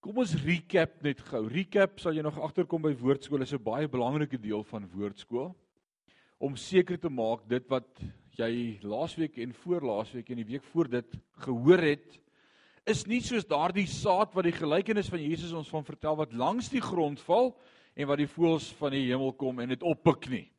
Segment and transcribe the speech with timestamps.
[0.00, 1.42] Kom ons recap net gou.
[1.52, 5.54] Recap sal jy nog agterkom by woordskool is 'n baie belangrike deel van woordskool
[6.40, 8.00] om seker te maak dit wat
[8.38, 12.18] jy laasweek en voor laasweek en die week voor dit gehoor het
[12.86, 16.70] is nie soos daardie saad wat die gelykenis van Jesus ons van vertel wat langs
[16.70, 17.54] die grond val
[17.94, 20.50] en wat die voëls van die hemel kom en dit oppik nie.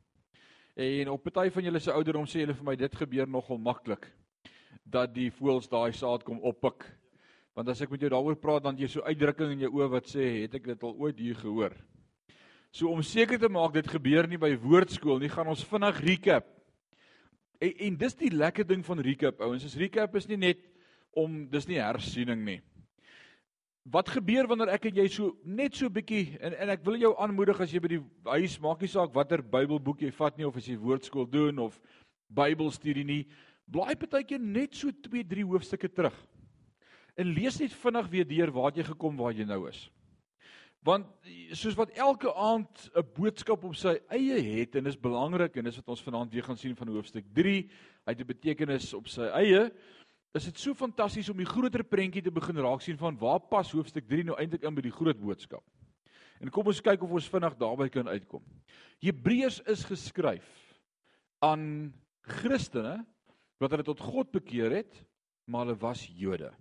[0.76, 4.06] En op party van julle se ouderdom sê julle vir my dit gebeur nogal maklik
[4.86, 7.01] dat die voëls daai saad kom oppik
[7.58, 10.08] Want as ek met jou daaroor praat dan jy so uitdrukking in jou oë wat
[10.08, 11.76] sê het ek dit al ooit hier gehoor.
[12.72, 16.48] So om seker te maak dit gebeur nie by woordskool nie, gaan ons vinnig recap.
[17.60, 20.64] En, en dis die lekker ding van recap ouens, is recap is nie net
[21.12, 22.62] om dis nie hersiening nie.
[23.92, 27.12] Wat gebeur wanneer ek en jy so net so bietjie en en ek wil jou
[27.20, 30.56] aanmoedig as jy by die huis maak nie saak watter Bybelboek jy vat nie of
[30.56, 31.82] as jy woordskool doen of
[32.32, 33.24] Bybelstudie nie,
[33.68, 36.16] blaai partykeer net so 2, 3 hoofstukke terug
[37.16, 39.90] en lees net vinnig weer deur waar jy gekom waar jy nou is.
[40.82, 41.06] Want
[41.54, 45.76] soos wat elke aand 'n boodskap op sy eie het en is belangrik en dis
[45.76, 47.70] wat ons vanaand weer gaan sien van hoofstuk 3,
[48.06, 49.72] hy het 'n betekenis op sy eie.
[50.34, 53.72] Is dit so fantasties om die groter prentjie te begin raak sien van waar pas
[53.72, 55.64] hoofstuk 3 nou eintlik in by die groot boodskap.
[56.42, 58.42] En kom ons kyk of ons vinnig daarby kan uitkom.
[59.00, 60.50] Hebreërs is geskryf
[61.40, 63.06] aan Christene
[63.62, 65.06] wat hulle tot God bekeer het,
[65.46, 66.52] maar hulle was Jode.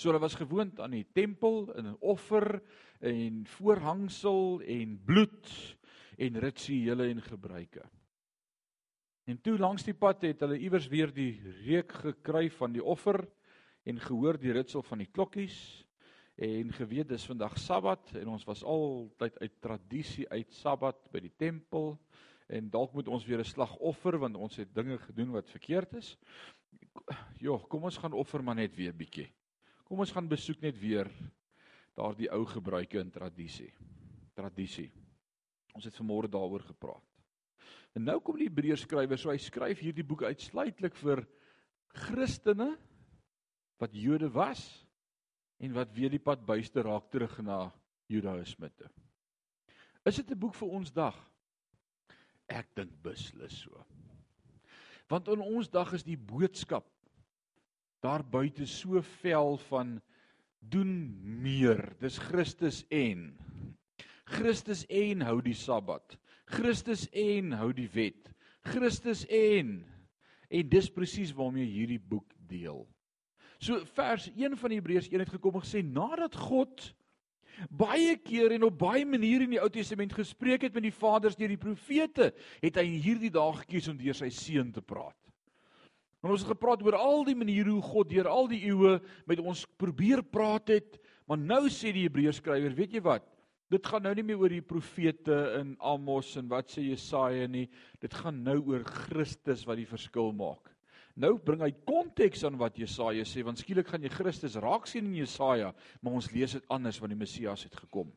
[0.00, 2.62] So hulle was gewoond aan die tempel en 'n offer
[3.00, 5.48] en voorhangsel en bloed
[6.16, 7.82] en rituele en gebruike.
[9.24, 13.28] En toe langs die pad het hulle iewers weer die reuk gekry van die offer
[13.84, 15.86] en gehoor die ritsel van die klokkies
[16.36, 21.34] en geweet dis vandag Sabbat en ons was altyd uit tradisie uit Sabbat by die
[21.36, 21.98] tempel
[22.48, 26.16] en dalk moet ons weer 'n slagoffer want ons het dinge gedoen wat verkeerd is.
[27.38, 29.30] Jo, kom ons gaan offer maar net weer bietjie.
[29.90, 31.08] Kom ons gaan besoek net weer
[31.98, 33.72] daardie ou gebruike en tradisie.
[34.38, 34.86] Tradisie.
[35.74, 37.02] Ons het vanmôre daaroor gepraat.
[37.98, 41.24] En nou kom die Hebreërs skrywer, so hy skryf hierdie boek uitsluitlik vir
[42.06, 42.68] Christene
[43.82, 44.62] wat Jode was
[45.58, 47.64] en wat weer die pad buiste raak terug na
[48.06, 48.92] Judaïsme toe.
[50.06, 51.18] Is dit 'n boek vir ons dag?
[52.46, 53.84] Ek dink beslis so.
[55.10, 56.86] Want in ons dag is die boodskap
[58.00, 59.98] daar buite so vel van
[60.58, 60.92] doen
[61.42, 61.96] meer.
[62.00, 63.30] Dis Christus en
[64.30, 66.14] Christus en hou die Sabbat.
[66.50, 68.30] Christus en hou die wet.
[68.70, 69.80] Christus en
[70.50, 72.82] en dis presies waarmee hierdie boek deel.
[73.62, 76.88] So vers 1 van Hebreërs 1 het gekom en gesê nadat God
[77.68, 81.36] baie keer en op baie maniere in die Ou Testament gespreek het met die vaders
[81.38, 82.30] deur die profete,
[82.62, 85.18] het hy hierdie dag gekies om deur sy seun te praat.
[86.20, 88.98] En ons het gepraat oor al die maniere hoe God deur al die eeue
[89.28, 93.24] met ons probeer praat het, maar nou sê die Hebreërs skrywer, weet jy wat?
[93.70, 97.68] Dit gaan nou nie meer oor die profete in Amos en wat sê Jesaja nie.
[98.02, 100.72] Dit gaan nou oor Christus wat die verskil maak.
[101.20, 105.06] Nou bring hy konteks aan wat Jesaja sê, want skielik gaan jy Christus raak sien
[105.06, 105.70] in Jesaja,
[106.02, 108.10] maar ons lees dit anders want die Messias het gekom.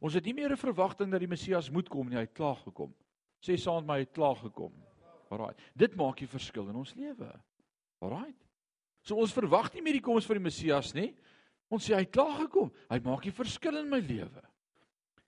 [0.00, 2.56] Ons het nie meer 'n verwagting dat die Messias moet kom nie, hy het klaar
[2.56, 2.94] gekom.
[3.42, 4.72] Sê saam met my, hy het klaar gekom.
[5.32, 5.54] Alraai.
[5.74, 7.28] Dit maak die verskil in ons lewe.
[8.04, 8.32] Alraai.
[9.02, 11.10] So ons verwag nie meer die koms van die Messias nie.
[11.72, 12.70] Ons sê hy het klaar gekom.
[12.92, 14.42] Hy maak die verskil in my lewe.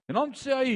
[0.04, 0.72] En dan sê hy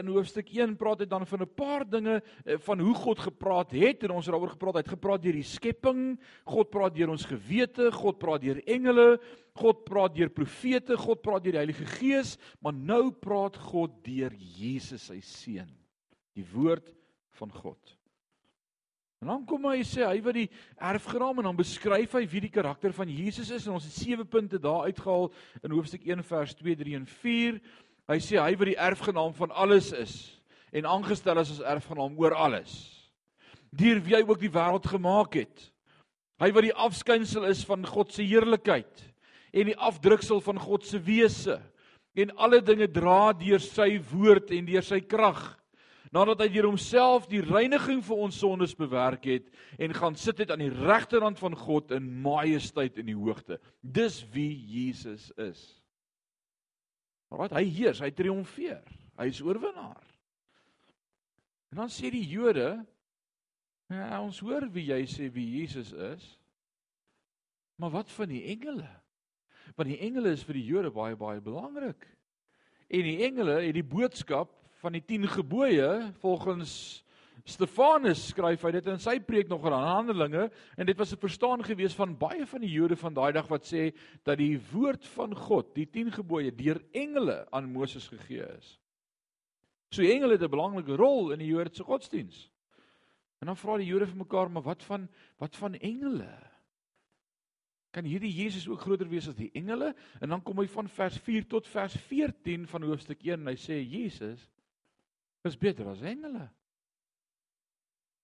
[0.00, 3.70] in hoofstuk 1 praat hy dan van 'n paar dinge eh, van hoe God gepraat
[3.70, 4.74] het en ons het daaroor gepraat.
[4.74, 9.20] Hy het gepraat deur die skepping, God praat deur ons gewete, God praat deur engele,
[9.54, 14.34] God praat deur profete, God praat deur die Heilige Gees, maar nou praat God deur
[14.34, 15.70] Jesus sy seun,
[16.34, 16.90] die woord
[17.38, 18.01] van God.
[19.22, 20.48] En dan kom hy sê hy wat die
[20.82, 24.24] erfgenaam en dan beskryf hy wie die karakter van Jesus is en ons het sewe
[24.26, 25.28] punte daar uitgehaal
[25.62, 27.60] in hoofstuk 1 vers 2, 3 en 4.
[28.10, 30.16] Hy sê hy wat die erfgenaam van alles is
[30.74, 32.74] en aangestel is as erfgenaam oor alles.
[33.70, 35.68] Deur wie hy ook die wêreld gemaak het.
[36.42, 39.06] Hy wat die afskynsel is van God se heerlikheid
[39.54, 41.60] en die afdruksel van God se wese
[42.18, 45.52] en alle dinge dra deur sy woord en deur sy krag
[46.12, 49.48] nadat hy deur homself die reiniging vir ons sondes bewerk het
[49.80, 53.58] en gaan sit het aan die regterhand van God in majesteit in die hoogte.
[53.80, 55.62] Dis wie Jesus is.
[57.32, 58.84] Wat hy heers, hy triomfeer.
[59.16, 60.04] Hy is oorwinnaar.
[61.72, 62.82] En dan sê die Jode,
[63.88, 66.26] ja, ons hoor wie jy sê wie Jesus is.
[67.80, 68.88] Maar wat van die engele?
[69.78, 72.04] Want die engele is vir die Jode baie baie belangrik.
[72.92, 74.52] En die engele het die boodskap
[74.82, 75.88] van die 10 gebooie
[76.18, 77.04] volgens
[77.46, 80.44] Stefanus skryf hy dit in sy preek nog aan Handelinge
[80.78, 83.64] en dit was 'n verstaan gewees van baie van die Jode van daai dag wat
[83.66, 83.90] sê
[84.22, 88.78] dat die woord van God, die 10 gebooie deur engele aan Moses gegee is.
[89.90, 92.50] So engele het 'n belangrike rol in die Joodse godsdiens.
[93.40, 95.08] En dan vra die Jode vir mekaar, maar wat van
[95.38, 96.50] wat van engele?
[97.90, 99.94] Kan hierdie Jesus ook groter wees as die engele?
[100.20, 103.56] En dan kom hy van vers 4 tot vers 14 van hoofstuk 1 en hy
[103.56, 104.48] sê Jesus
[105.44, 106.48] is beter as engele.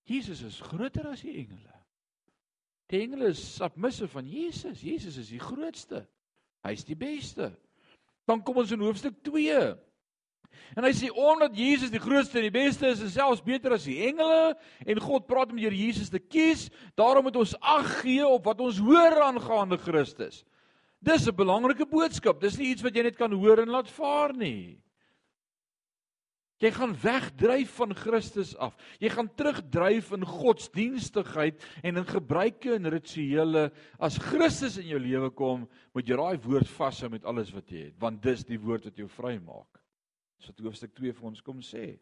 [0.09, 1.75] Jesus is groter as die engele.
[2.89, 4.81] Die engele is submissive van Jesus.
[4.81, 6.05] Jesus is die grootste.
[6.65, 7.51] Hy's die beste.
[8.27, 9.59] Dan kom ons in hoofstuk 2.
[10.77, 13.85] En hy sê omdat Jesus die grootste en die beste is en selfs beter as
[13.85, 14.55] die engele
[14.85, 16.67] en God praat om deur Jesus te kies,
[16.97, 20.43] daarom moet ons ag gee op wat ons hoor aangaande Christus.
[20.99, 22.41] Dis 'n belangrike boodskap.
[22.41, 24.81] Dis nie iets wat jy net kan hoor en laat vaar nie.
[26.59, 28.75] Jy gaan wegdryf van Christus af.
[28.99, 33.69] Jy gaan terugdryf in godsdienstigheid en in gebruike en rituele.
[33.95, 35.63] As Christus in jou lewe kom,
[35.95, 38.99] moet jy daai woord vashou met alles wat jy het, want dis die woord wat
[38.99, 39.79] jou vrymaak.
[40.39, 41.93] Dis wat hoofstuk 2 vir ons kom sê.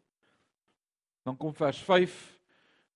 [1.26, 2.18] Dan kom vers 5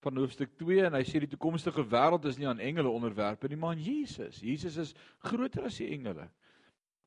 [0.03, 3.59] van hoofstuk 2 en hy sê die toekomstige wêreld is nie aan engele onderwerp nie,
[3.59, 4.41] maar aan Jesus.
[4.43, 6.26] Jesus is groter as die engele.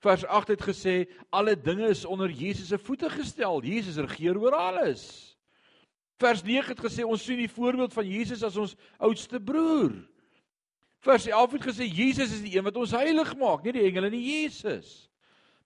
[0.03, 0.95] Vers 8 het gesê
[1.29, 3.63] alle dinge is onder Jesus se voete gestel.
[3.63, 5.35] Jesus regeer oor alles.
[6.19, 9.95] Vers 9 het gesê ons sien die voorbeeld van Jesus as ons oudste broer.
[11.03, 14.09] Vers 11 het gesê Jesus is die een wat ons heilig maak, nie die engele
[14.09, 15.09] nie, Jesus.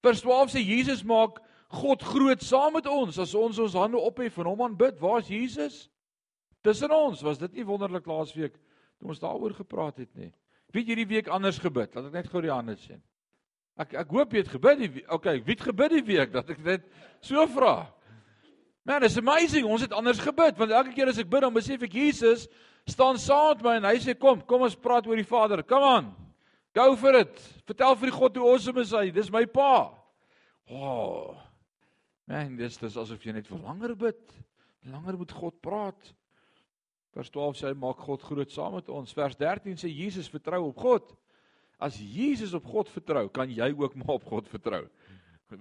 [0.03, 1.39] Vers 12 sê Jesus maak
[1.69, 4.97] God groot saam met ons as ons ons hande ophef en hom aanbid.
[5.01, 5.77] Waar is Jesus?
[6.65, 7.21] Tussen ons.
[7.25, 8.57] Was dit nie wonderlik laasweek
[8.97, 10.31] toe ons daaroor gepraat het nie?
[10.73, 11.93] Wie het hierdie week anders gebid?
[11.95, 13.01] Laat ek net gou die hande sien.
[13.77, 16.63] Ek ek hoop jy het gebid die okay, wie het gebid die week dat ek
[16.63, 16.87] dit
[17.21, 17.89] so vra?
[18.87, 19.67] Man, it's amazing.
[19.69, 22.47] Ons het anders gebid want elke keer as ek bid dan besef ek Jesus
[22.89, 25.61] staan saam met my en hy sê kom, kom ons praat oor die Vader.
[25.67, 26.09] Come on.
[26.73, 27.37] Go for it.
[27.69, 29.09] Vertel vir die God hoe awesome is hy.
[29.13, 29.91] Dis my pa.
[30.69, 31.37] Oh.
[32.29, 34.19] Man, dis dis asof jy net vir langer bid.
[34.89, 36.11] Langer moet God praat.
[37.17, 39.15] Vers 12 sê hy maak God groot saam met ons.
[39.17, 41.13] Vers 13 sê Jesus vertrou op God.
[41.79, 44.83] As Jesus op God vertrou, kan jy ook maar op God vertrou.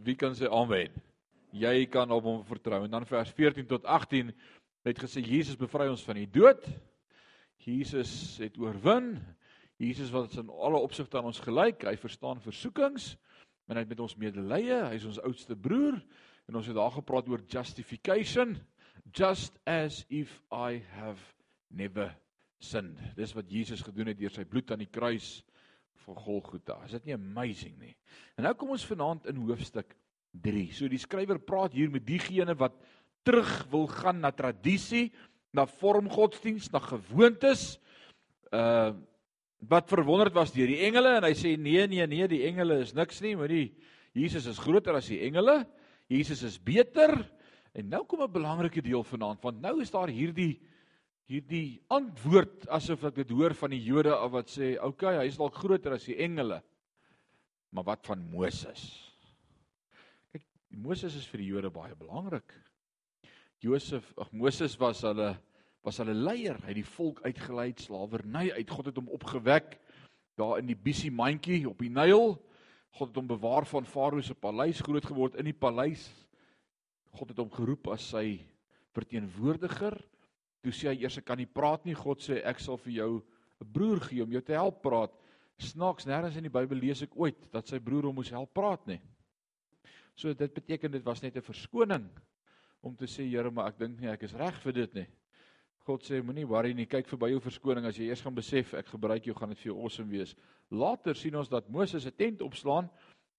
[0.04, 0.92] Wie kan sê amen?
[1.54, 2.82] Jy kan op hom vertrou.
[2.84, 4.34] En dan vers 14 tot 18
[4.84, 6.66] het gesê Jesus bevry ons van die dood.
[7.62, 9.14] Jesus het oorwin.
[9.78, 13.12] Jesus wat in alle opsigte aan ons gelyk, hy verstaan versoekings
[13.68, 14.80] en hy het met ons medelee.
[14.88, 16.00] Hy is ons oudste broer
[16.48, 18.56] en ons het daar gepraat oor justification,
[19.14, 21.22] just as if I have
[21.70, 22.10] never
[22.58, 22.98] sinned.
[23.14, 25.38] Dis wat Jesus gedoen het deur sy bloed aan die kruis
[26.08, 26.78] van Golgotha.
[26.86, 27.94] Is dit nie amazing nie?
[28.38, 29.92] En nou kom ons vanaand in hoofstuk
[30.44, 30.68] 3.
[30.76, 32.76] So die skrywer praat hier met diegene wat
[33.26, 35.08] terug wil gaan na tradisie,
[35.52, 37.76] na vormgodsdiens, na gewoontes.
[38.52, 38.94] Uh
[39.66, 42.92] wat verwonderd was deur die engele en hy sê nee nee nee, die engele is
[42.94, 43.72] niks nie, maar die
[44.14, 45.64] Jesus is groter as die engele.
[46.06, 47.10] Jesus is beter.
[47.74, 50.60] En nou kom 'n belangrike deel vanaand, want nou is daar hierdie
[51.28, 55.26] hierdie antwoord asof ek dit hoor van die Jode af wat sê, "Oké, okay, hy
[55.28, 56.62] is dalk groter as die engele."
[57.70, 59.12] Maar wat van Moses?
[60.32, 62.54] Kyk, Moses is vir die Jode baie belangrik.
[63.60, 65.36] Josef, ag Moses was hulle
[65.84, 66.58] was hulle leier.
[66.62, 68.70] Hy het die volk uitgelei uit slawerny uit.
[68.70, 69.78] God het hom opgewek
[70.36, 72.36] daar in die Bisie mandjie op die Nyl.
[72.90, 76.08] God het hom bewaar van Farao se paleis groot geword in die paleis.
[77.12, 78.40] God het hom geroep as sy
[78.92, 79.96] verteenwoordiger
[80.62, 81.94] Toe sê hy eers ek kan nie praat nie.
[81.94, 83.22] God sê ek sal vir jou
[83.60, 85.12] 'n broer gee om jou te help praat.
[85.58, 88.86] Snaaks nêrens in die Bybel lees ek ooit dat sy broer hom moes help praat
[88.86, 89.00] nie.
[90.14, 92.08] So dit beteken dit was net 'n verskoning
[92.82, 95.06] om te sê Here, maar ek dink nie ek is reg vir dit nie.
[95.86, 98.86] God sê moenie worry nie, kyk verby jou verskoning as jy eers gaan besef ek
[98.86, 100.34] gebruik jou gaan dit vir jou awesome wees.
[100.70, 102.90] Later sien ons dat Moses 'n tent opslaan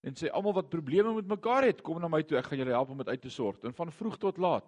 [0.03, 2.71] en sê almal wat probleme met mekaar het, kom na my toe, ek gaan julle
[2.71, 3.63] help om dit uit te sort.
[3.65, 4.65] En van vroeg tot laat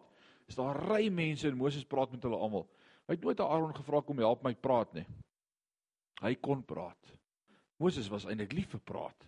[0.52, 2.68] is daar ry mense en Moses praat met hulle almal.
[3.08, 5.06] Hy het nooit aan Aaron gevra kom help my praat nie.
[6.22, 7.14] Hy kon praat.
[7.82, 9.28] Moses was eintlik lief vir praat.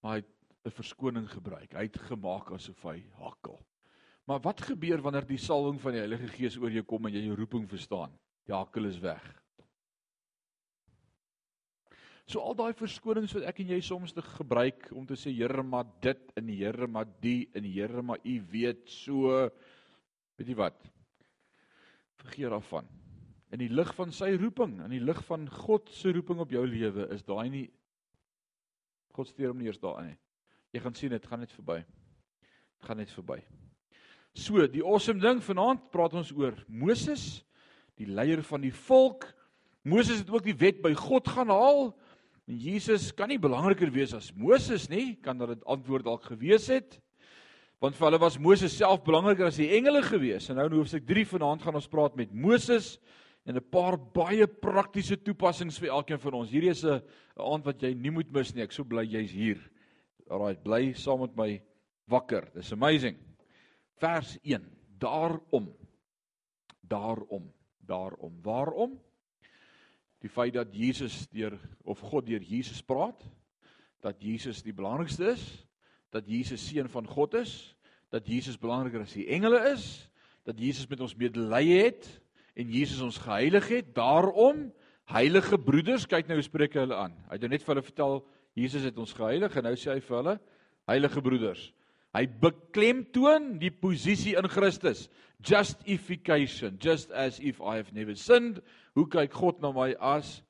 [0.00, 0.22] Maar hy
[0.64, 1.72] 'n verskoning gebruik.
[1.72, 3.58] Hy het gemaak asof hy hakkel.
[4.28, 7.24] Maar wat gebeur wanneer die salwing van die Heilige Gees oor jou kom en jy
[7.26, 8.12] jou roeping verstaan?
[8.46, 9.24] Die hakkel is weg.
[12.30, 15.64] So al daai verskonings wat ek en jy soms te gebruik om te sê Here
[15.66, 19.48] maar dit en Here maar die en Here maar u weet so
[20.40, 20.78] Weet jy wat?
[22.22, 22.86] Vergeet daarvan.
[23.52, 26.62] In die lig van sy roeping, in die lig van God se roeping op jou
[26.64, 27.66] lewe, is daai nie
[29.12, 30.16] God steur hom nie eers daarin nie.
[30.72, 31.76] Jy gaan sien dit gaan net verby.
[31.82, 33.36] Dit gaan net verby.
[34.32, 37.42] So, die awesome ding vanaand praat ons oor Moses
[38.00, 39.26] die leier van die volk.
[39.84, 41.90] Moses het ook die wet by God gaan haal.
[42.48, 46.70] En Jesus kan nie belangriker wees as Moses nie, kan dat dit antwoord dalk gewees
[46.72, 46.96] het.
[47.80, 50.50] Want vir hulle was Moses self belangriker as die engele gewees.
[50.52, 52.98] En nou in hoofstuk 3 vanaand gaan ons praat met Moses
[53.48, 56.50] en 'n paar baie praktiese toepassings vir elkeen van ons.
[56.50, 57.00] Hierdie is 'n
[57.36, 58.62] aand wat jy nie moet mis nie.
[58.62, 59.56] Ek so bly jy's hier.
[60.28, 61.62] Alraai, bly saam met my
[62.06, 62.50] wakker.
[62.54, 63.16] Dis amazing.
[63.96, 64.60] Vers 1.
[64.98, 65.74] Daarom.
[66.82, 67.50] Daarom.
[67.80, 68.42] Daarom.
[68.42, 69.00] Waarom?
[70.20, 73.24] Die feit dat Jesus deur of God deur Jesus praat,
[74.00, 75.66] dat Jesus die belangrikste is,
[76.14, 77.74] dat Jesus seun van God is,
[78.10, 79.86] dat Jesus belangriker as die engele is,
[80.46, 82.08] dat Jesus met ons medelee het
[82.58, 83.92] en Jesus ons geheilig het.
[83.94, 84.68] Daarom
[85.10, 87.14] heilige broeders, kyk nou hoe spreek hy hulle aan.
[87.28, 88.16] Hy het nou net vir hulle vertel
[88.58, 90.36] Jesus het ons geheilig en nou sê hy vir hulle
[90.90, 91.68] heilige broeders.
[92.10, 95.06] Hy beklemtoon die posisie in Christus.
[95.46, 98.58] Justification, just as if I have never sinned.
[98.98, 100.40] Hoe kyk God na my as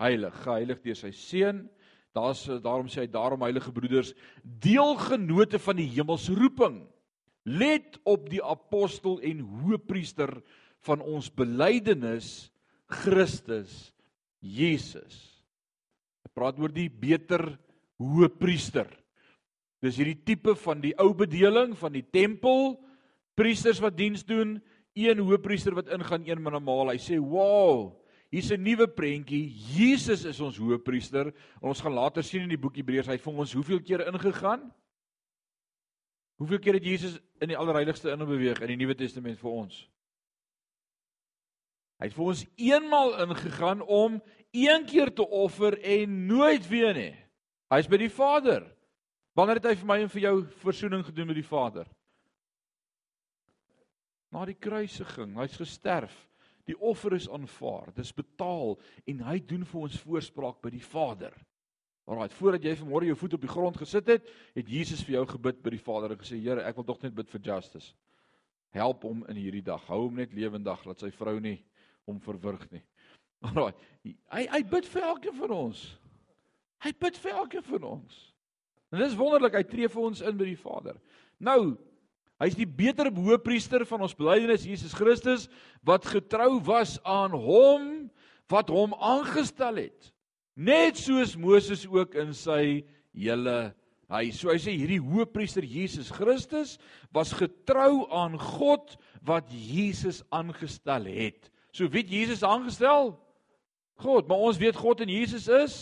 [0.00, 1.64] heilig, geheilig deur sy seun?
[2.16, 6.80] Daar's daarom sê hy daarom heilige broeders, deelgenote van die hemelse roeping.
[7.46, 10.32] Let op die apostel en hoëpriester
[10.86, 12.50] van ons belydenis
[12.90, 13.92] Christus
[14.42, 15.16] Jesus.
[16.24, 17.44] Hy praat oor die beter
[18.00, 18.88] hoëpriester.
[19.80, 22.74] Dis hierdie tipe van die ou bedeling van die tempel,
[23.38, 24.58] priesters wat diens doen,
[24.98, 26.92] een hoëpriester wat ingaan een min normaal.
[26.92, 27.99] Hy sê, "Wow,
[28.30, 29.50] hier's 'n nuwe prentjie.
[29.76, 33.34] Jesus is ons hoëpriester." Ons gaan later sien in die boek Hebreërs hy het vir
[33.34, 34.72] ons hoeveel keer ingegaan?
[36.38, 39.90] Hoeveel keer het Jesus in die allerheiligste inbeweeg in die Nuwe Testament vir ons?
[42.00, 44.22] Hy het vir ons eenmal ingegaan om
[44.56, 47.12] een keer te offer en nooit weer nie.
[47.68, 48.64] Hy's by die Vader.
[49.36, 50.34] Wanneer het hy vir my en vir jou
[50.64, 51.90] verzoening gedoen met die Vader?
[54.32, 56.14] Na die kruisiging, hy's gesterf.
[56.70, 58.76] Die offer is aanvaar, dit is betaal
[59.10, 61.34] en hy doen vir ons voorspraak by die Vader.
[62.10, 65.24] Alraai, voordat jy vanmôre jou voet op die grond gesit het, het Jesus vir jou
[65.32, 67.94] gebid by die Vader en gesê: "Here, ek wil tog net bid vir Justice.
[68.74, 69.82] Help hom in hierdie dag.
[69.86, 71.58] Hou hom net lewendig, laat sy vrou nie
[72.06, 72.82] hom verwrig nie."
[73.46, 73.74] Alraai,
[74.04, 75.84] hy hy bid vir elkeen van ons.
[76.84, 78.20] Hy bid vir elkeen van ons.
[78.90, 80.98] En dis wonderlik, hy tree vir ons in by die Vader.
[81.38, 81.76] Nou,
[82.40, 85.48] hy's die beter hoëpriester van ons belydenis Jesus Christus
[85.86, 87.84] wat getrou was aan hom
[88.50, 90.08] wat hom aangestel het.
[90.58, 92.82] Net soos Moses ook in sy
[93.14, 93.70] hele
[94.10, 96.74] hy so hy sê hierdie hoëpriester Jesus Christus
[97.14, 101.46] was getrou aan God wat Jesus aangestel het.
[101.70, 103.14] So wie het Jesus aangestel?
[104.00, 105.80] God, maar ons weet God en Jesus is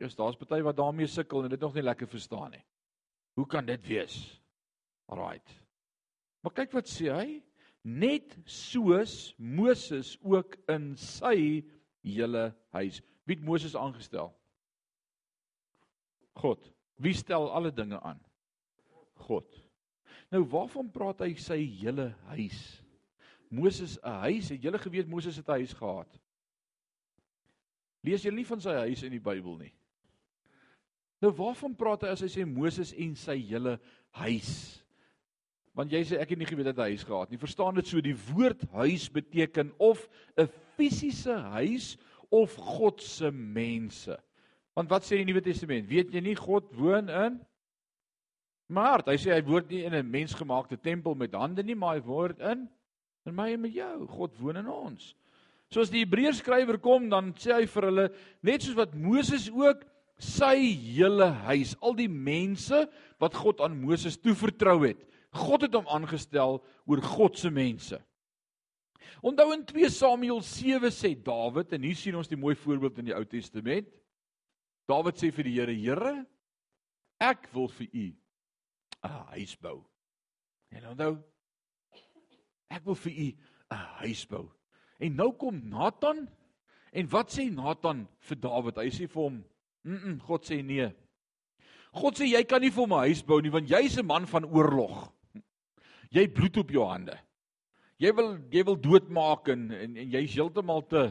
[0.00, 2.62] Eers daar's party wat daarmee sukkel en dit nog nie lekker verstaan nie.
[3.36, 4.39] Hoe kan dit wees?
[5.10, 5.54] Alraight.
[6.40, 7.28] Maar kyk wat sê hy,
[7.84, 11.62] net soos Moses ook in sy
[12.04, 13.00] hele huis.
[13.26, 14.30] Wie het Moses aangestel?
[16.40, 16.70] God.
[17.00, 18.20] Wie stel alle dinge aan?
[19.26, 19.48] God.
[20.30, 22.60] Nou waarvan praat hy sy hele huis?
[23.50, 26.20] Moses 'n huis, het julle geweet Moses het 'n huis gehad?
[28.02, 29.72] Lees jy nie van sy huis in die Bybel nie?
[31.20, 34.84] Nou waarvan praat hy as hy sê Moses en sy hele huis?
[35.74, 37.38] Want jy sê ek het nie geweet dat hy huis gehad nie.
[37.38, 41.96] Verstaan dit so die woord huis beteken of 'n fisiese huis
[42.30, 44.16] of God se mense.
[44.74, 45.88] Want wat sê die Nuwe Testament?
[45.88, 47.40] Weet jy nie God woon in
[48.70, 52.02] Maar hy sê hy woon nie in 'n mensgemaakte tempel met hande nie, maar hy
[52.06, 52.68] woon in
[53.26, 54.06] in my en met jou.
[54.06, 55.14] God woon in ons.
[55.70, 58.06] So as die Hebreërs skrywer kom, dan sê hy vir hulle
[58.42, 59.84] net soos wat Moses ook
[60.18, 64.98] sy hele huis, al die mense wat God aan Moses toevertrou het.
[65.30, 68.00] God het hom aangestel oor God se mense.
[69.22, 73.10] Onthou in 2 Samuel 7 sê Dawid en hier sien ons die mooi voorbeeld in
[73.10, 73.88] die Ou Testament.
[74.88, 76.14] Dawid sê vir die Here: "Here,
[77.20, 78.06] ek wil vir U
[79.04, 79.84] 'n huis bou."
[80.70, 81.18] En onthou
[82.70, 83.28] ek wil vir U
[83.70, 84.50] 'n huis bou.
[84.98, 86.28] En nou kom Nathan
[86.92, 88.76] en wat sê Nathan vir Dawid?
[88.76, 89.44] Hy sê vir hom:
[89.84, 90.90] Mm, -mm God sê nee.
[91.92, 94.44] God sê jy kan nie vir my huis bou nie want jy's 'n man van
[94.44, 95.12] oorlog.
[96.10, 97.16] Jy bloed op jou hande.
[98.00, 101.10] Jy wil jy wil doodmaak en en, en jy's heeltemal te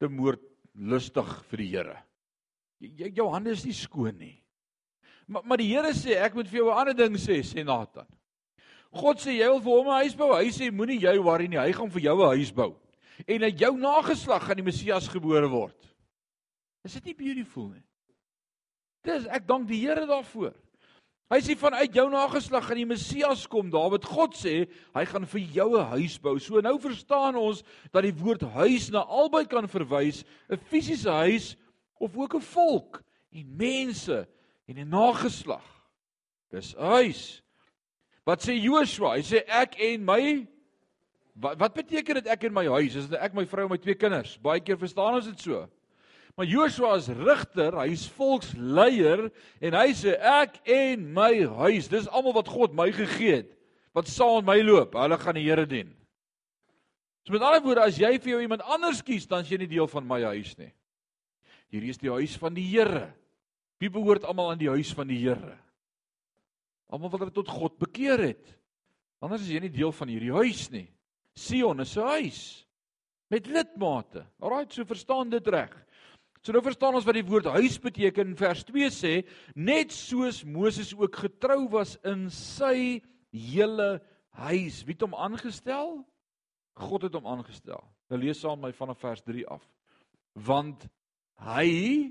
[0.00, 0.42] te moord
[0.74, 1.96] lustig vir die Here.
[2.80, 4.36] Jy jou hande is nie skoon nie.
[5.30, 8.08] Maar maar die Here sê ek moet vir jou 'n ander ding sê, sê Nathan.
[8.90, 10.32] God sê jy wil vir hom 'n huis bou.
[10.34, 11.58] Hy sê moenie jy worry nie.
[11.58, 12.76] Hy gaan vir jou 'n huis bou.
[13.26, 15.76] En uit jou nageslag gaan die Messias gebore word.
[16.84, 17.84] Is dit nie beautiful nie?
[19.04, 20.54] Dis ek dank die Here daarvoor.
[21.30, 23.68] Hy sê vanuit jou nageslag gaan die Messias kom.
[23.70, 24.64] Dawid God sê
[24.96, 26.38] hy gaan vir jou 'n huis bou.
[26.38, 31.56] So nou verstaan ons dat die woord huis na albei kan verwys, 'n fisiese huis
[32.00, 34.26] of ook 'n volk en mense
[34.66, 35.62] en 'n nageslag.
[36.50, 37.42] Dis 'n huis.
[38.26, 39.14] Wat sê Joshua?
[39.14, 40.48] Hy sê ek en my
[41.34, 42.96] wat, wat beteken dit ek en my huis?
[42.96, 44.36] Is dit ek, my vrou en my twee kinders?
[44.36, 45.68] Baie keer verstaan ons dit so.
[46.40, 49.26] Maar Joshua is rigter, hy's volksleier
[49.60, 53.50] en hy sê ek en my huis, dis almal wat God my gegee het,
[53.92, 55.90] wat saam met my loop, hulle gaan die Here dien.
[57.28, 59.68] So met ander woorde, as jy vir jou iemand anders kies, dan is jy nie
[59.68, 60.70] deel van my huis nie.
[61.76, 63.10] Hierdie is die huis van die Here.
[63.76, 65.58] Wie behoort almal aan die huis van die Here?
[66.88, 68.56] Almal wat tot God bekeer het.
[69.20, 70.88] Anders is jy nie deel van hierdie huis nie.
[71.36, 72.40] Sion is 'n huis
[73.28, 74.24] met lidmate.
[74.40, 75.76] Alraai, so verstaan dit reg.
[76.40, 78.32] So nou verstaan ons wat die woord huis beteken.
[78.38, 79.12] Vers 2 sê
[79.52, 83.90] net soos Moses ook getrou was in sy hele
[84.40, 84.80] huis.
[84.88, 85.98] Wie het hom aangestel?
[86.80, 87.84] God het hom aangestel.
[88.08, 89.66] Nou lees saam my vanaf vers 3 af.
[90.32, 90.88] Want
[91.44, 92.08] hy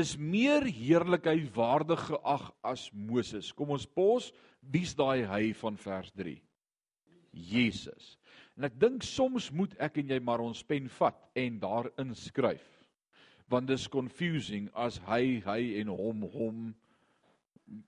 [0.00, 3.52] is meer heerlikheid waardig geag as Moses.
[3.52, 4.32] Kom ons pos,
[4.64, 6.38] wie's daai hy van vers 3?
[7.52, 8.14] Jesus.
[8.56, 12.71] En ek dink soms moet ek en jy maar ons pen vat en daar inskryf
[13.52, 16.70] want dis confusing as hy hy en hom hom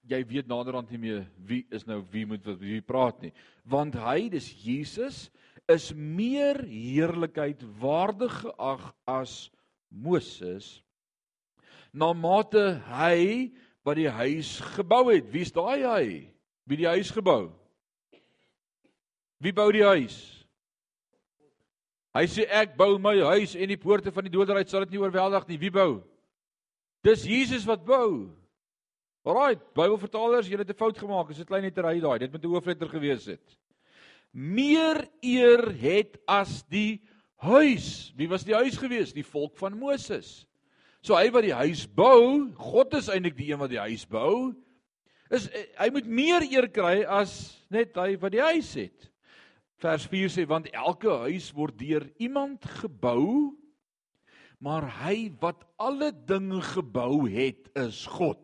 [0.08, 3.32] jy weet naderhand nie meer wie is nou wie moet wat wie praat nie.
[3.68, 5.28] Want hy dis Jesus
[5.68, 9.48] is meer heerlikheid waardig geag as
[9.88, 10.82] Moses
[11.94, 13.52] na mate hy
[13.86, 15.28] wat die huis gebou het.
[15.32, 16.06] Wie's daai hy?
[16.64, 17.52] Wie die huis gebou?
[19.40, 20.33] Wie bou die huis
[22.14, 25.02] Hy sê ek bou my huis en die poorte van die doderyk sal dit nie
[25.02, 25.58] oorweldig nie.
[25.58, 26.04] Wie bou?
[27.02, 28.30] Dis Jesus wat bou.
[29.24, 31.28] Alraai, Bybelvertalers, julle het 'n fout gemaak.
[31.28, 32.18] Dit is 'n klein letterry daai.
[32.18, 33.58] Dit moet 'n hoofletter gewees het.
[34.32, 37.02] Meer eer het as die
[37.36, 38.12] huis.
[38.16, 39.12] Wie was die huis gewees?
[39.12, 40.46] Die volk van Moses.
[41.02, 44.54] So hy wat die huis bou, God is eintlik die een wat die huis bou.
[45.30, 49.10] Is hy moet meer eer kry as net hy wat die huis het.
[49.84, 53.52] Vers 4 sê want elke huis word deur iemand gebou
[54.64, 58.40] maar hy wat alle dinge gebou het is God.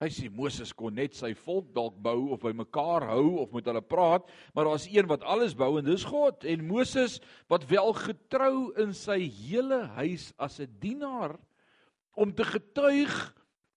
[0.00, 3.68] Hy sê Moses kon net sy volk dalk bou of by mekaar hou of met
[3.68, 4.24] hulle praat,
[4.56, 6.46] maar daar's een wat alles bou en dis God.
[6.48, 7.18] En Moses
[7.52, 11.36] wat wel getrou in sy hele huis as 'n dienaar
[12.16, 13.12] om te getuig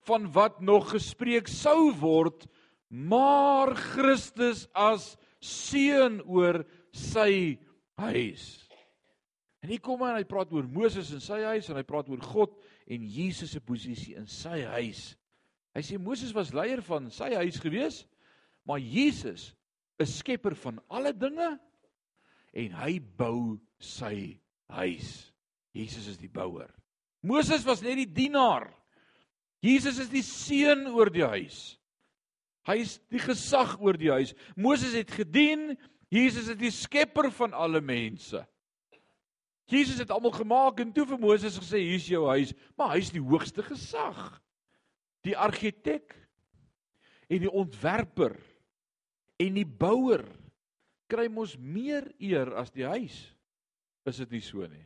[0.07, 2.47] van wat nog gespreek sou word,
[2.87, 6.61] maar Christus as seën oor
[6.95, 7.57] sy
[8.01, 8.45] huis.
[9.61, 12.09] En hier kom hy en hy praat oor Moses en sy huis en hy praat
[12.09, 12.53] oor God
[12.91, 15.03] en Jesus se posisie in sy huis.
[15.77, 18.01] Hy sê Moses was leier van sy huis gewees,
[18.67, 19.51] maar Jesus
[20.01, 21.53] is skepper van alle dinge
[22.57, 24.41] en hy bou sy
[24.73, 25.11] huis.
[25.77, 26.69] Jesus is die bouer.
[27.23, 28.67] Moses was net die dienaar.
[29.61, 31.77] Jesus is die seun oor die huis.
[32.67, 34.35] Hy is die gesag oor die huis.
[34.55, 35.73] Moses het gedien,
[36.11, 38.43] Jesus is die skepper van alle mense.
[39.71, 43.23] Jesus het almal gemaak en toe vir Moses gesê hier's jou huis, maar hy's die
[43.23, 44.19] hoogste gesag.
[45.23, 46.13] Die argitek
[47.31, 48.35] en die ontwerper
[49.41, 50.25] en die bouer
[51.11, 53.15] kry mos meer eer as die huis.
[54.07, 54.83] Is dit nie so nie?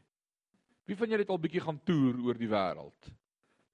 [0.86, 3.10] Wie van julle het al bietjie gaan toer oor die wêreld?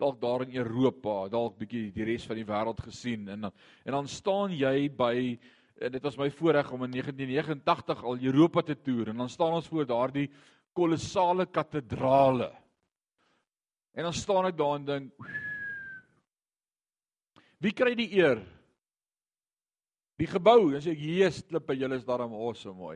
[0.01, 3.53] Dalk daar in Europa, dalk bietjie die res van die wêreld gesien en dan
[3.85, 5.15] en dan staan jy by
[5.81, 9.69] dit was my voorreg om in 1989 al Europa te toer en dan staan ons
[9.69, 10.27] voor daardie
[10.73, 12.51] kolossale katedrale.
[13.93, 15.31] En dan staan ek daar en dink
[17.61, 18.39] Wie kry die eer?
[20.17, 22.95] Die gebou, sê ek Jesus klippe, julle is daarom awesome mooi.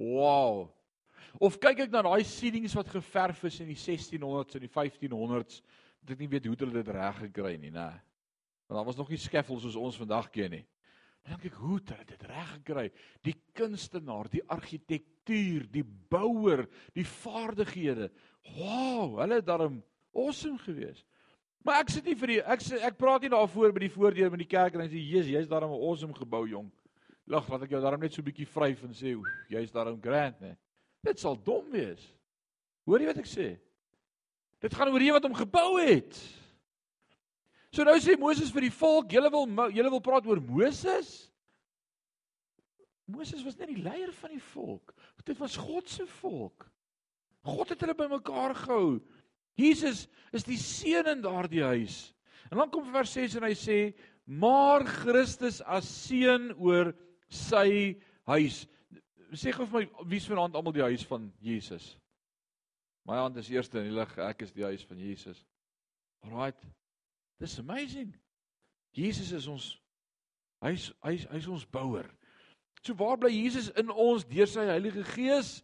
[0.00, 0.70] Wow.
[1.36, 5.60] Of kyk ek na daai siedings wat geverf is in die 1600s en die 1500s
[6.04, 7.88] dat ek nie weet hoe hulle dit reg gekry nie, nê.
[8.68, 10.64] Want daar was nog nie skeffels soos ons vandag ken nie.
[11.24, 12.84] Dan dink ek, hoe het hulle dit reg gekry?
[13.24, 18.10] Die kunstenaar, die argitektuur, die bouer, die vaardighede.
[18.58, 19.80] Wow, hulle het daarom
[20.12, 21.00] awesome gewees.
[21.64, 24.32] Maar ek sit nie vir die ek sê ek praat nie daarvoor by die voordeur
[24.34, 26.68] met die kerk en hy sê Jesus, jy's daarom 'n awesome gebou jong.
[27.26, 29.16] Lag, laat ek jou daarom net so bietjie vryf en sê
[29.48, 30.58] jy's daarom grand, né?
[31.02, 32.04] Dit sal dom wees.
[32.84, 33.56] Hoor jy wat ek sê?
[34.64, 36.16] Dit gaan oor die wat hom gebou het.
[37.74, 41.10] So nou sê Moses vir die volk, julle wil julle wil praat oor Moses?
[43.10, 44.94] Moses was net die leier van die volk.
[45.24, 46.68] Dit was God se volk.
[47.44, 49.00] God het hulle bymekaar gehou.
[49.60, 52.14] Jesus is die seun in daardie huis.
[52.50, 53.78] En dan kom vers 6 en hy sê,
[54.24, 56.92] maar Christus as seun oor
[57.28, 57.96] sy
[58.30, 58.64] huis.
[59.36, 61.94] Sê gou vir my wie's vanaand almal die huis van Jesus?
[63.04, 65.40] My hand is eerste in die lig, ek is die huis van Jesus.
[66.24, 66.60] Alraight.
[67.38, 68.14] This amazing.
[68.96, 69.74] Jesus is ons
[70.64, 72.06] hy's hy's hy's ons bouer.
[72.84, 75.58] So waar bly Jesus in ons deur sy Heilige Gees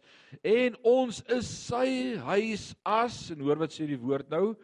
[0.45, 4.55] en ons is sy huis as en hoor wat sê die woord nou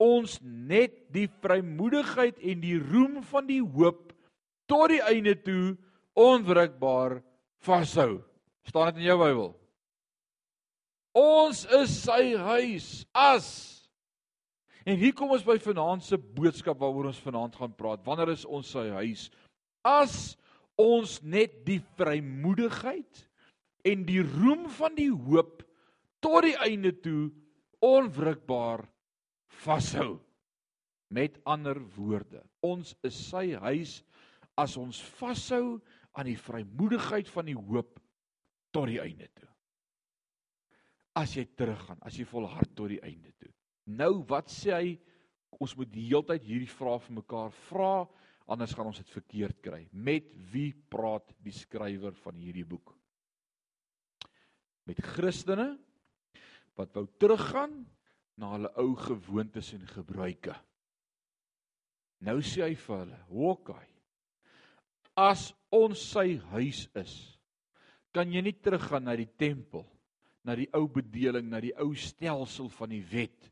[0.00, 4.14] ons net die vrymoedigheid en die roem van die hoop
[4.70, 5.76] tot die einde toe
[6.18, 7.20] onwrikbaar
[7.66, 8.22] vashou.
[8.64, 9.59] staan dit in jou Bybel?
[11.16, 13.70] Ons is sy huis as
[14.88, 18.00] En hier kom ons by vanaand se boodskap waaroor ons vanaand gaan praat.
[18.06, 19.26] Wanneer is ons sy huis?
[19.84, 20.36] As
[20.80, 23.20] ons net die vrymoedigheid
[23.90, 25.60] en die roem van die hoop
[26.24, 27.28] tot die einde toe
[27.84, 28.86] onwrikbaar
[29.64, 30.18] vashou.
[31.10, 33.98] Met ander woorde, ons is sy huis
[34.60, 35.80] as ons vashou
[36.14, 37.98] aan die vrymoedigheid van die hoop
[38.74, 39.49] tot die einde toe.
[41.20, 43.50] As jy teruggaan, as jy volhard tot die einde toe.
[44.00, 44.94] Nou wat sê hy?
[45.60, 47.94] Ons moet die hele tyd hierdie vrae vir mekaar vra,
[48.50, 49.82] anders gaan ons dit verkeerd kry.
[49.92, 52.94] Met wie praat die skrywer van hierdie boek?
[54.88, 55.74] Met Christene
[56.78, 57.82] wat wou teruggaan
[58.40, 60.54] na hulle ou gewoontes en gebruike.
[62.24, 63.86] Nou sê hy vir hulle, "Hokkai,
[65.16, 67.14] as ons sy huis is,
[68.12, 69.86] kan jy nie teruggaan na die tempel,
[70.46, 73.50] na die ou bedeling, na die ou stelsel van die wet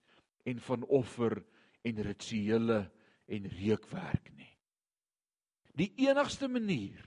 [0.49, 1.41] en van offer
[1.87, 2.81] en rituele
[3.29, 4.53] en reukwerk nie.
[5.79, 7.05] Die enigste manier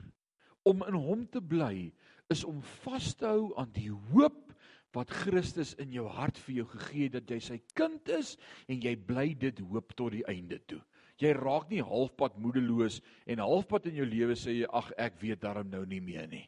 [0.68, 1.90] om in hom te bly
[2.32, 4.52] is om vas te hou aan die hoop
[4.96, 8.36] wat Christus in jou hart vir jou gegee het dat jy sy kind is
[8.72, 10.82] en jy bly dit hoop tot die einde toe.
[11.22, 15.44] Jy raak nie halfpad moedeloos en halfpad in jou lewe sê jy ag ek weet
[15.44, 16.46] daarom nou nie meer nie.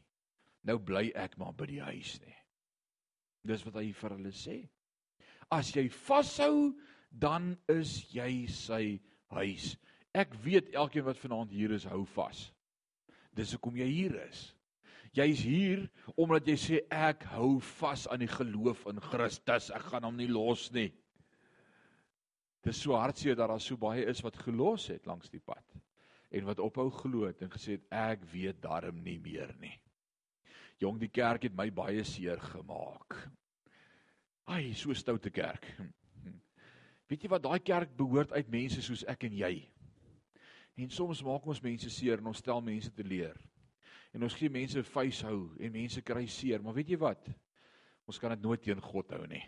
[0.64, 2.36] Nou bly ek maar by die huis nie.
[3.44, 4.58] Dis wat hy vir hulle sê.
[5.52, 6.72] As jy vashou,
[7.10, 8.98] dan is jy sy
[9.36, 9.74] huis.
[10.14, 12.48] Ek weet elkeen wat vanaand hier is, hou vas.
[13.34, 14.46] Dis hoekom jy hier is.
[15.14, 15.84] Jy's hier
[16.18, 19.70] omdat jy sê ek hou vas aan die geloof in Christus.
[19.74, 20.90] Ek gaan hom nie los nie.
[22.64, 25.62] Dis so hartseer dat daar so baie is wat gelos het langs die pad
[26.34, 29.74] en wat ophou glo het en gesê het ek weet darm nie meer nie.
[30.82, 33.16] Jong, die kerk het my baie seer gemaak.
[34.50, 35.66] Ai, so stoute kerk.
[37.08, 39.54] Weet jy wat daai kerk behoort uit mense soos ek en jy.
[40.80, 43.36] En soms maak ons mense seer en ons stel mense te leer
[44.14, 47.28] en ons gee mense vuis hou en mense kry seer, maar weet jy wat?
[48.06, 49.42] Ons kan dit nooit teen God hou nie.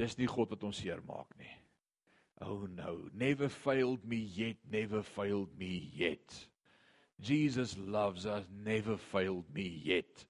[0.00, 1.52] Dis nie God wat ons seer maak nie.
[2.40, 6.38] Oh no, never failed me yet, never failed me yet.
[7.20, 10.26] Jesus loves us, never failed me yet.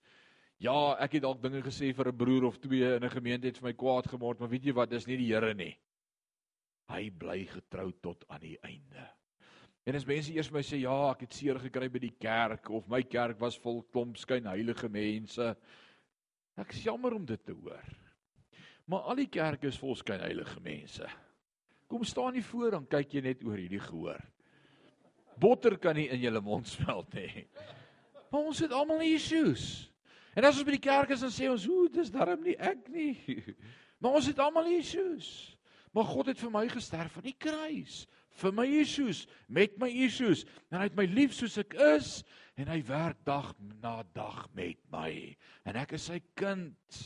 [0.61, 3.59] Ja, ek het dalk dinge gesê vir 'n broer of twee in 'n gemeente het
[3.59, 5.77] vir my kwaad gemaak, maar weet jy wat, dis nie die Here nie.
[6.89, 9.09] Hy bly getrou tot aan die einde.
[9.87, 12.89] En as mense eers my sê ja, ek het seer gekry by die kerk of
[12.89, 15.57] my kerk was vol klomp skyn heilige mense.
[16.57, 17.97] Ek jammer om dit te hoor.
[18.87, 21.09] Maar al die kerke is vol skyn heilige mense.
[21.89, 24.21] Kom staan nie voor dan kyk jy net oor hierdie gehoor.
[25.41, 27.47] Botter kan nie in julle mond smelt nie.
[28.31, 29.89] Maar ons het almal issues.
[30.37, 32.89] En as ons by die kerk is dan sê ons, "Ooh, dis darm nie ek
[32.89, 33.17] nie."
[34.01, 35.59] Maar ons het almal issues.
[35.93, 38.07] Maar God het vir my gesterf aan die kruis
[38.41, 40.45] vir my issues, met my issues.
[40.71, 42.21] En hy het my lief soos ek is
[42.61, 45.11] en hy werk dag na dag met my.
[45.69, 47.01] En ek is sy kind.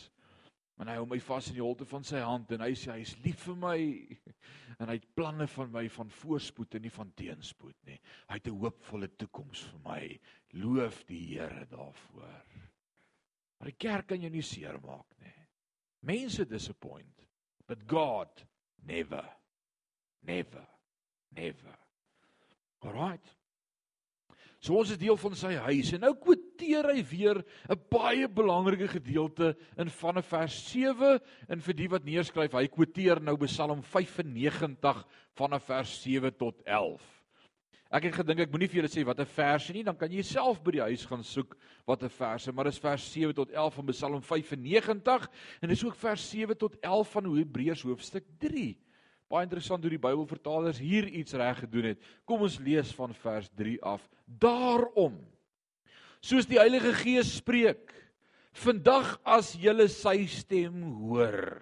[0.81, 3.03] En hy hou my vas in die holte van sy hand en hy sê hy
[3.05, 3.79] is lief vir my.
[4.79, 8.01] En hy het planne van my van voorspoed en nie van teenspoed nie.
[8.29, 10.21] Hy het 'n hoopvolle toekoms vir my.
[10.53, 12.45] Loof die Here daarvoor.
[13.59, 15.47] Maar die kerk kan jou nie seermaak nie.
[16.01, 17.27] Mense disappoint,
[17.67, 18.45] but God
[18.83, 19.25] never
[20.25, 20.67] never
[21.31, 21.79] never.
[22.83, 23.37] Alraight.
[24.65, 28.89] So ons is deel van sy huis en nou quoteer hy weer 'n baie belangrike
[28.89, 35.05] gedeelte in van vers 7 en vir die wat neerskryf, hy quoteer nou Psalm 95
[35.37, 37.03] van vers 7 tot 11.
[37.93, 40.23] Ek het gedink ek moenie vir julle sê wat 'n verse nie, dan kan jy
[40.23, 43.75] self by die huis gaan soek wat 'n verse, maar dis vers 7 tot 11
[43.75, 45.29] van Psalm 95
[45.61, 48.79] en dis ook vers 7 tot 11 van Hebreërs hoofstuk 3.
[49.33, 52.03] Baie interessant hoe die Bybelvertalers hier iets reg gedoen het.
[52.29, 54.05] Kom ons lees van vers 3 af.
[54.27, 55.17] Daarom
[56.25, 57.93] soos die Heilige Gees spreek,
[58.55, 61.59] vandag as julle sy stem hoor,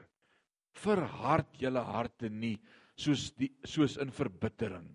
[0.83, 2.59] verhard julle harte nie
[2.99, 4.87] soos die soos in verbittering.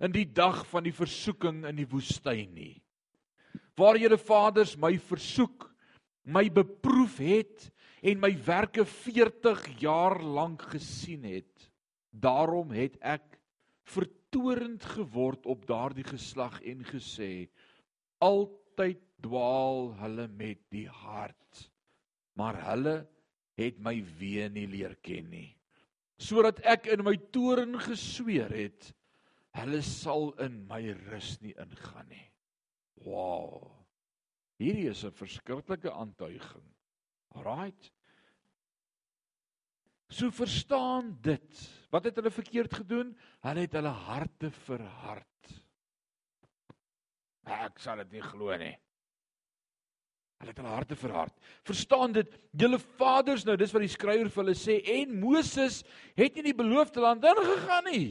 [0.00, 2.80] in die dag van die versoeking in die woestyn nie.
[3.76, 5.68] Waar julle vaders my versoek,
[6.24, 7.68] my beproef het
[8.02, 11.68] en my werke 40 jaar lank gesien het.
[12.12, 13.38] Daarom het ek
[13.88, 17.48] vertorend geword op daardie geslag en gesê:
[18.20, 21.64] Altyd dwaal hulle met die hart,
[22.36, 23.02] maar hulle
[23.58, 25.50] het my weer nie leer ken nie.
[26.22, 28.92] Sodat ek in my toorn gesweer het,
[29.56, 32.26] hulle sal in my rus nie ingaan nie.
[33.02, 33.72] Wow.
[34.62, 36.68] Hierdie is 'n verskriklike aantuiging.
[37.34, 37.90] Alraight.
[40.08, 41.81] So verstaan dit.
[41.92, 43.12] Wat het hulle verkeerd gedoen?
[43.44, 45.28] Hulle het hulle harte verhard.
[47.52, 48.72] Ek sal dit nie glo nie.
[50.40, 51.34] Hulle het hulle harte verhard.
[51.68, 55.82] Verstaan dit, julle vaders nou, dis wat die skrywer vir hulle sê en Moses
[56.18, 58.06] het nie die beloofde land ingegaan nie.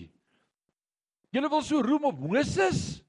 [1.35, 3.01] Julle wil so roem op Moses?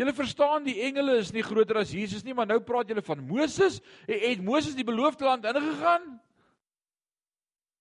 [0.00, 3.20] Julle verstaan die engele is nie groter as Jesus nie, maar nou praat julle van
[3.26, 3.80] Moses.
[4.08, 6.06] Het Moses die beloofde land ingegaan?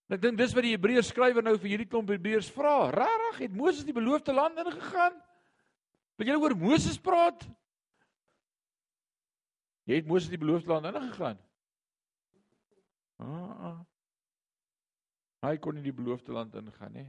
[0.10, 2.90] Ek dink dis wat die Hebreërs skrywer nou vir hierdie klomp Hebreërs vra.
[2.94, 5.20] Regtig, het Moses die beloofde land ingegaan?
[6.18, 7.46] Wil julle oor Moses praat?
[9.90, 11.38] Jy het Moses die beloofde land ingegaan.
[13.20, 13.70] Ah.
[13.70, 13.78] ah.
[15.46, 17.08] Hy kon nie die beloofde land ingaan nie.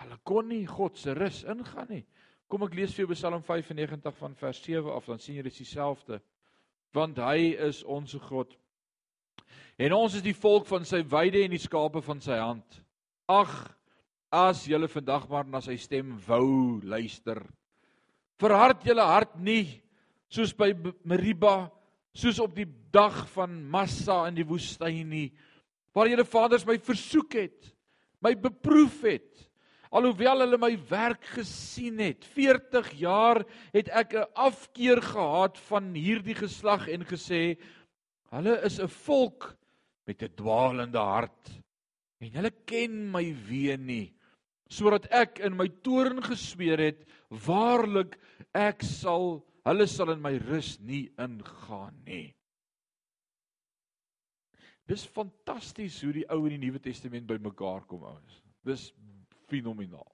[0.00, 2.04] Hulle kon nie God se rus ingaan nie.
[2.50, 5.60] Kom ek lees vir jou Psalm 95 van vers 7 af, dan sien jy dis
[5.60, 6.18] dieselfde.
[6.96, 8.56] Want hy is ons God.
[9.80, 12.80] En ons is die volk van sy weide en die skape van sy hand.
[13.30, 13.52] Ag,
[14.30, 17.42] as julle vandag maar na sy stem wou luister.
[18.40, 19.80] Verhard julle hart nie
[20.30, 20.70] soos by
[21.02, 21.70] Meriba,
[22.14, 25.28] soos op die dag van Massa in die woestyn nie,
[25.94, 27.70] waar julle vaders my versoek het,
[28.22, 29.46] my beproef het.
[29.90, 33.42] Alhoewel hulle my werk gesien het, 40 jaar
[33.74, 37.58] het ek 'n afkeer gehad van hierdie geslag en gesê,
[38.36, 39.56] hulle is 'n volk
[40.06, 41.50] met 'n dwaalende hart
[42.20, 44.14] en hulle ken my wee nie
[44.70, 48.18] sodat ek in my toorn gesweer het waarlik
[48.54, 52.30] ek sal Hulle sal in my rus nie ingaan nie.
[54.88, 58.40] Dis fantasties hoe die Ou en die Nuwe Testament bymekaar kom ouens.
[58.66, 58.88] Dis
[59.50, 60.08] fenomenaal.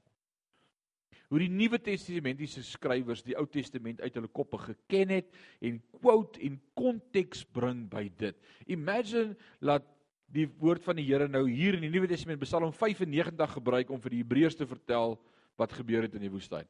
[1.32, 5.32] Hoe die Nuwe Testamentiese skrywers die Ou Testament uit hulle koppe geken het
[5.64, 8.38] en quote en konteks bring by dit.
[8.70, 9.88] Imagine dat
[10.30, 14.00] die woord van die Here nou hier in die Nuwe Testament Psalm 95 gebruik om
[14.02, 15.16] vir die Hebreërs te vertel
[15.58, 16.66] wat gebeur het in die woestyn.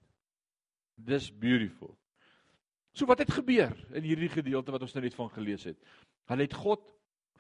[0.96, 1.92] Dis beautiful.
[2.96, 5.76] So wat het gebeur in hierdie gedeelte wat ons nou net van gelees het?
[6.30, 6.94] Hulle het God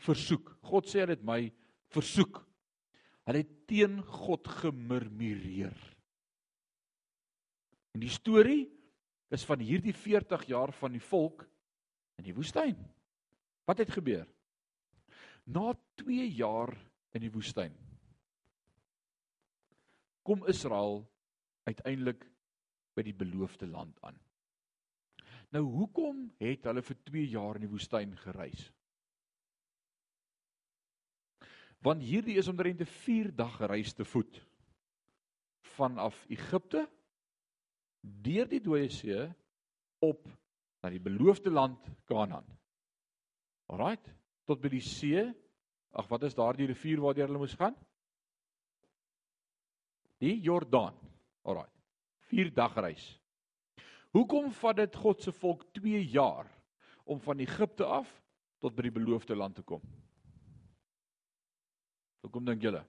[0.04, 0.52] versoek.
[0.68, 1.46] God sê hulle het my
[1.94, 2.42] versoek.
[3.26, 5.76] Hulle het teen God gemurmureer.
[7.96, 8.66] En die storie
[9.32, 11.46] is van hierdie 40 jaar van die volk
[12.20, 12.76] in die woestyn.
[13.64, 14.26] Wat het gebeur?
[15.48, 15.70] Na
[16.02, 16.74] 2 jaar
[17.16, 17.72] in die woestyn
[20.26, 21.04] kom Israel
[21.70, 22.24] uiteindelik
[22.98, 24.18] by die beloofde land aan.
[25.54, 28.66] Nou hoekom het hulle vir 2 jaar in die woestyn gereis?
[31.80, 34.42] Want hierdie is omtrent 'n 4 dag reis te voet
[35.78, 36.84] vanaf Egipte
[38.06, 39.26] deur die Dooie See
[40.04, 40.26] op
[40.82, 42.46] na die beloofde land Kanaan.
[43.72, 44.06] Alraight,
[44.46, 45.24] tot by die see.
[45.96, 47.74] Ag, wat is daardie rivier waardeur hulle moes gaan?
[50.22, 50.94] Die Jordaan.
[51.46, 51.72] Alraight.
[52.30, 53.04] 4 dag reis.
[54.16, 56.48] Hoekom vat dit God se volk 2 jaar
[57.04, 58.10] om van Egipte af
[58.62, 59.82] tot by die beloofde land te kom?
[62.24, 62.82] Hoekom dink julle?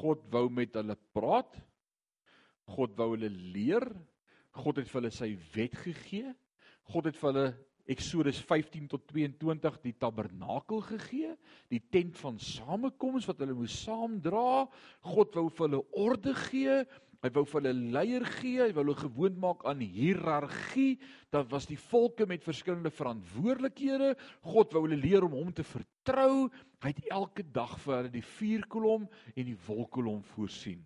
[0.00, 1.58] God wou met hulle praat.
[2.74, 3.86] God wou hulle leer.
[4.56, 6.34] God het vir hulle sy wet gegee.
[6.90, 7.48] God het vir hulle
[7.86, 11.36] Eksodus 15 tot 22 die tabernakel gegee,
[11.70, 14.64] die tent van samekoms wat hulle moes saamdra.
[15.06, 16.80] God wou vir hulle orde gee.
[17.22, 20.98] Hy wou vir hulle leier gee, hy wou hulle gewoond maak aan hiërargie.
[21.32, 24.12] Daar was die volke met verskillende verantwoordelikhede.
[24.50, 26.50] God wou hulle leer om hom te vertrou.
[26.82, 30.82] Hy het elke dag vir hulle die vuurkolom en die wolkkolom voorsien.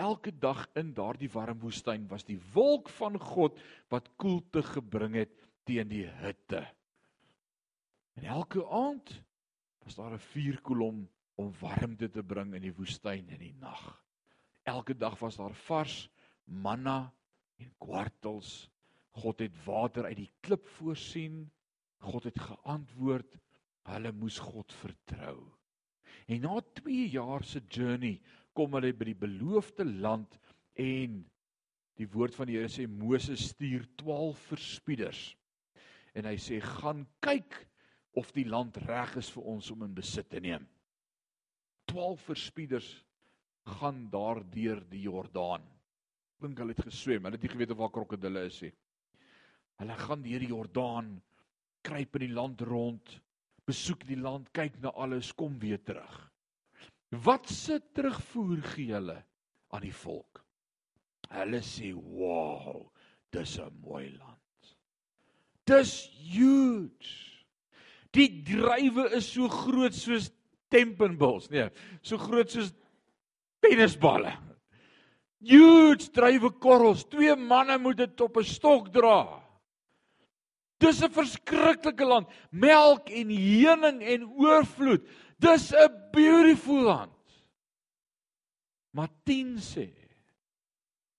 [0.00, 3.58] Elke dag in daardie warm woestyn was die wolk van God
[3.92, 5.34] wat koelte gebring het
[5.68, 6.62] teen die hitte.
[8.16, 9.12] En elke aand
[9.84, 14.02] was daar 'n vuurkolom om warmte te bring in die woestyn in die nag.
[14.62, 16.08] Elke dag was daar vars
[16.44, 17.12] manna
[17.58, 18.70] en kwartels.
[19.10, 21.50] God het water uit die klip voorsien.
[21.98, 23.36] God het geantwoord.
[23.82, 25.52] Hulle moes God vertrou.
[26.26, 28.20] En na 2 jaar se journey
[28.56, 30.38] kom hulle by die beloofde land
[30.80, 31.20] en
[32.00, 35.20] die woord van die Here sê Moses stuur 12 verspieders.
[36.16, 37.58] En hy sê gaan kyk
[38.18, 40.64] of die land reg is vir ons om in besit te neem.
[41.90, 42.88] 12 verspieders
[43.78, 45.64] gaan daardeur die Jordaan.
[46.40, 48.72] Dink hulle het geswem, hulle het nie geweet of daar krokodille is nie.
[49.80, 51.10] Hulle gaan deur die Jordaan,
[51.84, 53.12] kruip in die land rond,
[53.68, 56.29] besoek die land, kyk na alles, kom weer terug.
[57.10, 59.18] Wat se terugvoer gee hulle
[59.74, 60.44] aan die volk?
[61.30, 62.92] Hulle sê, "Wow,
[63.30, 64.76] dis 'n mooi land."
[65.64, 67.44] Dis huge.
[68.12, 70.30] Die drywe is so groot soos
[70.70, 71.66] Tempenbos, nee,
[72.02, 72.70] so groot soos
[73.60, 74.36] tennisballe.
[75.42, 79.42] Huge drywe korrels, twee manne moet dit op 'n stok dra.
[80.78, 85.02] Dis 'n verskriklike land, melk en honing en oorvloed.
[85.40, 87.16] Dis 'n beautiful land.
[88.90, 89.88] Maar 10 sê,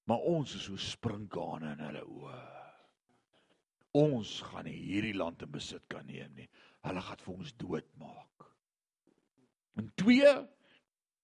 [0.03, 2.41] maar ons is so sprinkane in hulle oë.
[3.93, 6.49] Ons gaan nie hierdie land in besit kan neem nie.
[6.83, 8.47] Hulle gaan vir ons doodmaak.
[9.75, 10.47] En 2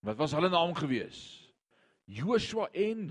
[0.08, 1.20] Wat was hulle naam gewees?
[2.06, 3.10] Joshua en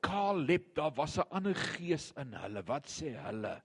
[0.00, 2.62] Caleb, daar was 'n ander gees in hulle.
[2.62, 3.62] Wat sê hulle?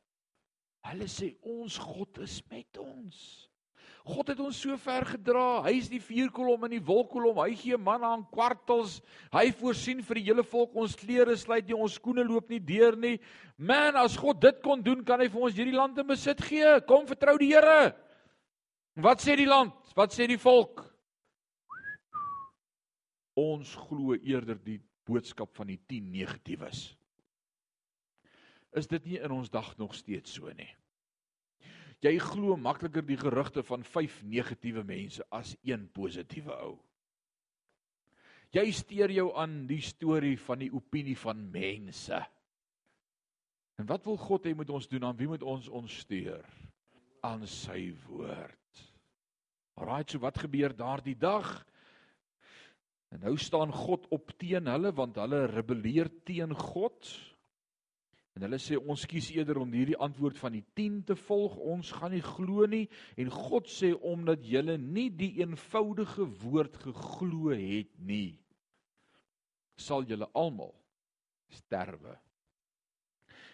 [0.82, 3.50] Hulle sê ons God is met ons.
[4.06, 5.64] God het ons so ver gedra.
[5.66, 7.40] Hy is die vuurkolom in die wolkkolom.
[7.42, 9.00] Hy gee manna aan kwartels.
[9.34, 12.98] Hy voorsien vir die hele volk ons klere sluit nie, ons skoene loop nie deur
[13.02, 13.16] nie.
[13.58, 16.76] Man, as God dit kon doen, kan hy vir ons hierdie land in besit gee.
[16.86, 17.96] Kom vertrou die Here.
[19.02, 19.74] Wat sê die land?
[19.98, 20.86] Wat sê die volk?
[23.36, 26.92] Ons glo eerder die boodskap van die 10 negatiewes
[28.76, 30.68] is dit nie in ons dag nog steeds so nie.
[32.06, 36.76] Jy glo makliker die gerugte van 5 negatiewe mense as een positiewe ou.
[38.54, 42.20] Jy steur jou aan die storie van die opinie van mense.
[43.82, 45.04] En wat wil God hê moet ons doen?
[45.04, 46.46] Aan wie moet ons ons steur?
[47.26, 48.84] Aan sy woord.
[49.76, 51.50] Alraai, so wat gebeur daardie dag?
[53.12, 57.12] En nou staan God op teen hulle want hulle rebelleer teen God.
[58.36, 61.56] En hulle sê ons kies eerder om hierdie antwoord van die 10 te volg.
[61.56, 62.86] Ons gaan nie glo nie
[63.22, 68.36] en God sê omdat julle nie die eenvoudige woord geglo het nie,
[69.80, 70.74] sal julle almal
[71.56, 72.18] sterwe.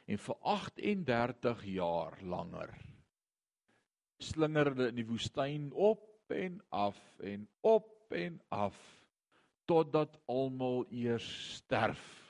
[0.10, 2.74] En vir 38 jaar langer
[4.22, 8.78] slinger hulle in die woestyn op en af en op en af
[9.70, 12.21] totdat almal eers sterf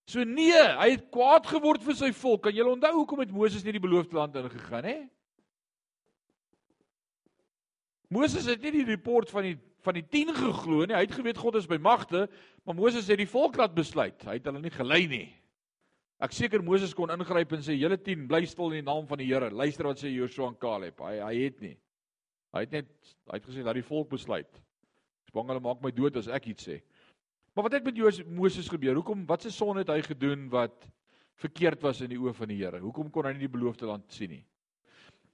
[0.08, 2.46] So nee, hy het kwaad geword vir sy volk.
[2.46, 5.02] Kan julle onthou hoekom het Moses nie die beloofde land ingegaan nie?
[8.14, 10.96] Moses het nie die report van die van die 10 geglo nie.
[10.98, 12.26] Hy het geweet God is by magte,
[12.68, 14.20] maar Moses het die volk laat besluit.
[14.28, 15.28] Hy het hulle nie gelei nie.
[16.20, 19.22] Ek seker Moses kon ingryp en sê julle 10 bly stil in die naam van
[19.22, 19.52] die Here.
[19.54, 21.00] Luister wat sê Joshua en Caleb.
[21.06, 21.76] Hy hy het nie.
[22.56, 22.90] Hy het net
[23.30, 24.60] hy het gesê laat die volk besluit.
[25.30, 26.82] Spang hulle maak my dood as ek iets sê.
[27.54, 28.98] Maar wat het met Moses gebeur?
[29.00, 30.90] Hoekom wat se son het hy gedoen wat
[31.38, 32.82] verkeerd was in die oë van die Here?
[32.82, 34.44] Hoekom kon hy nie die beloofde land sien nie?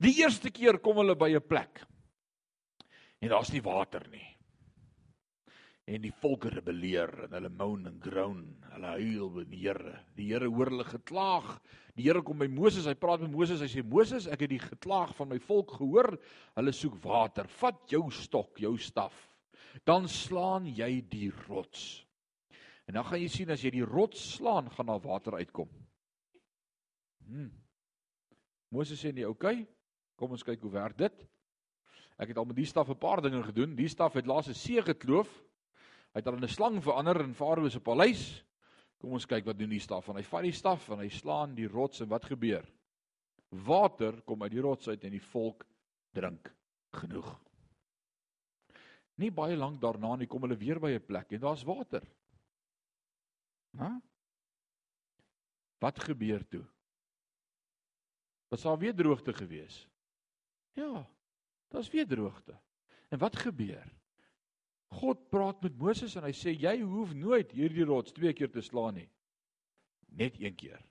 [0.04, 1.84] Die eerste keer kom hulle by 'n plek
[3.24, 4.26] en daar's nie water nie.
[5.88, 8.44] En die volk rebelleer en hulle moan en groan.
[8.72, 9.98] Hulle huil by die Here.
[10.16, 11.50] Die Here hoor hulle geklaag.
[11.98, 13.60] Die Here kom by Moses, hy praat met Moses.
[13.64, 16.16] Hy sê: "Moses, ek het die geklaag van my volk gehoor.
[16.56, 17.48] Hulle soek water.
[17.60, 19.28] Vat jou stok, jou staf.
[19.84, 22.06] Dan slaan jy die rots."
[22.88, 25.70] En dan gaan jy sien as jy die rots slaan, gaan daar water uitkom.
[27.28, 27.52] Hmm.
[28.70, 29.68] Moses sê nee, okay.
[30.16, 31.28] Kom ons kyk hoe werk dit.
[32.18, 33.76] Ek het al met die staf 'n paar dinge gedoen.
[33.76, 35.30] Die staf het laas 'n see gekloof.
[36.14, 38.44] Hy het al 'n slang verander in Farao se paleis.
[39.00, 40.08] Kom ons kyk wat doen die staf.
[40.10, 42.66] En hy vat die staf en hy slaan die rots en wat gebeur?
[43.50, 45.66] Water kom uit die rots uit en die volk
[46.14, 46.54] drink
[46.92, 47.40] genoeg.
[49.16, 52.02] Nie baie lank daarna nie kom hulle weer by 'n plek en daar's water.
[53.78, 54.02] Hæ?
[55.80, 56.66] Wat gebeur toe?
[58.50, 59.90] Was daar weer droogte gewees?
[60.74, 61.06] Ja.
[61.74, 62.54] Daar's weer droogte.
[63.10, 63.86] En wat gebeur?
[64.94, 68.62] God praat met Moses en hy sê jy hoef nooit hierdie rots twee keer te
[68.62, 69.10] slaan nie.
[70.14, 70.82] Net een keer.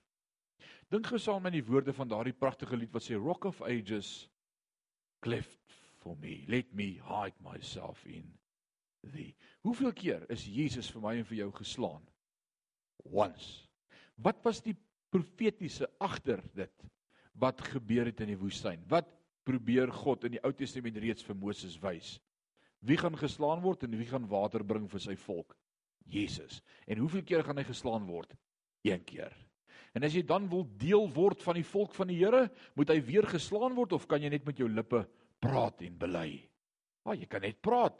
[0.91, 4.27] Dink gou saam met die woorde van daardie pragtige lied wat sê Rock of Ages
[5.23, 6.43] cleft for me.
[6.51, 8.27] Let me hide myself in
[9.07, 9.31] thee.
[9.63, 12.03] Hoeveel keer is Jesus vir my en vir jou geslaan?
[13.07, 13.63] Once.
[14.19, 14.75] Wat was die
[15.15, 16.87] profetiese agter dit?
[17.39, 18.83] Wat gebeur het in die woestyn?
[18.91, 19.07] Wat
[19.47, 22.17] probeer God in die Ou Testament reeds vir Moses wys?
[22.83, 25.55] Wie gaan geslaan word en wie gaan water bring vir sy volk?
[26.09, 26.61] Jesus.
[26.87, 28.33] En hoeveel keer gaan hy geslaan word?
[28.83, 29.31] Een keer.
[29.95, 32.97] En as jy dan wil deel word van die volk van die Here, moet hy
[33.05, 35.05] weer geslaan word of kan jy net met jou lippe
[35.43, 36.41] praat en bely?
[37.05, 37.99] Ah, jy kan net praat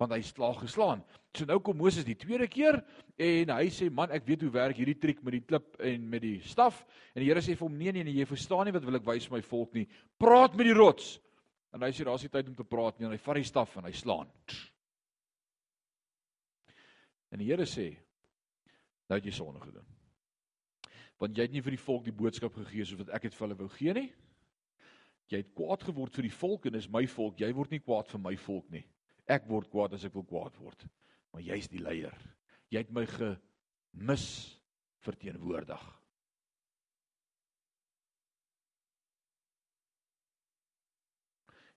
[0.00, 1.02] want hy slaag geslaan.
[1.34, 2.80] So nou kom Moses die tweede keer
[3.20, 6.24] en hy sê man ek weet hoe werk hierdie triek met die klip en met
[6.24, 6.82] die staf
[7.14, 9.06] en die Here sê vir hom nee nee nee jy verstaan nie wat wil ek
[9.06, 9.86] wys my volk nie.
[10.18, 11.16] Praat met die rots.
[11.74, 13.76] En hy sê daar's nie tyd om te praat nie en hy vat die staf
[13.78, 14.30] en hy slaan.
[17.34, 17.90] En die Here sê
[19.10, 19.86] nou het jy sonde gedoen.
[21.22, 23.46] Want jy het nie vir die volk die boodskap gegee soos wat ek dit vir
[23.46, 24.08] hulle wou gee nie.
[25.30, 27.38] Jy het kwaad geword vir die volk en dis my volk.
[27.40, 28.84] Jy word nie kwaad vir my volk nie.
[29.30, 30.86] Ek word kwaad as ek wil kwaad word.
[31.32, 32.16] Maar jy's die leier.
[32.70, 34.26] Jy het my gemis
[35.04, 35.84] verteenwoordig.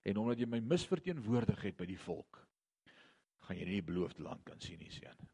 [0.08, 2.38] En omdat jy my misverteenwoordig het by die volk,
[3.44, 5.28] gaan jy nie die beloofde land kan sien nie, seun.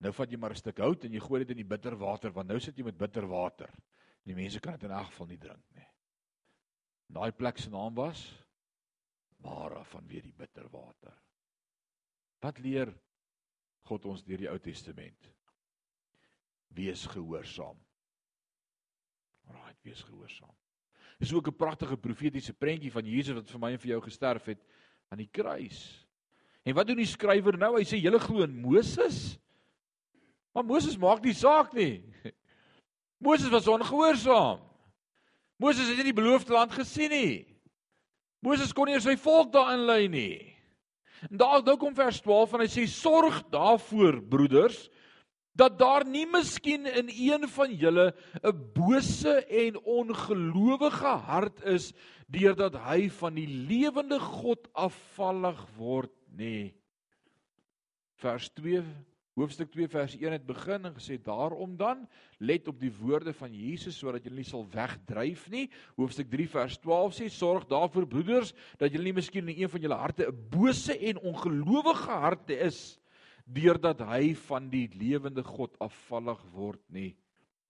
[0.00, 2.32] Nou vat jy maar 'n stuk hout en jy gooi dit in die bitter water
[2.32, 3.68] want nou sit jy met bitter water.
[4.24, 5.88] Die mense kan dit in elk geval nie drink nie.
[7.08, 8.22] Daai plek se naam was
[9.44, 11.14] Mara van weer die bitter water.
[12.40, 12.92] Wat leer
[13.88, 15.30] God ons deur die Ou Testament?
[16.76, 17.78] Wees gehoorsaam.
[19.50, 20.54] Right, wees gehoorsaam.
[21.20, 24.44] Dis ook 'n pragtige profetiese prentjie van Jesus wat vir my en vir jou gesterf
[24.44, 24.62] het
[25.08, 26.06] aan die kruis.
[26.62, 27.76] En wat doen die skrywer nou?
[27.76, 29.38] Hy sê julle glo in Moses?
[30.52, 32.02] Maar Moses maak nie saak nie.
[33.26, 34.60] Moses was ongehoorsaam.
[35.56, 37.49] Moses het nie die beloofde land gesien nie.
[38.40, 40.38] Moses kon nie sy volk daarin lei nie.
[41.28, 44.86] En daar nou kom vers 12 en hy sê sorg daarvoor broeders
[45.60, 51.92] dat daar nie miskien in een van julle 'n bose en ongelowige hart is
[52.28, 56.72] deurdat hy van die lewende God afvallig word nê.
[58.16, 58.84] Vers 2
[59.40, 62.02] Hoofstuk 2 vers 1 het begin en gesê daarom dan
[62.38, 65.70] let op die woorde van Jesus sodat julle nie sal wegdryf nie.
[65.96, 69.80] Hoofstuk 3 vers 12 sê sorg daarvoor broeders dat julle nie miskien in een van
[69.86, 73.00] julle harte 'n bose en ongelowige harte is
[73.48, 77.16] deurdat hy van die lewende God afvallig word nie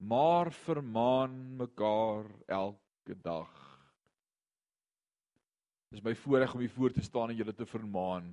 [0.01, 3.51] maar vermaan mekaar elke dag
[5.91, 8.29] Dis my voorreg om hier voor te staan en julle te vermaan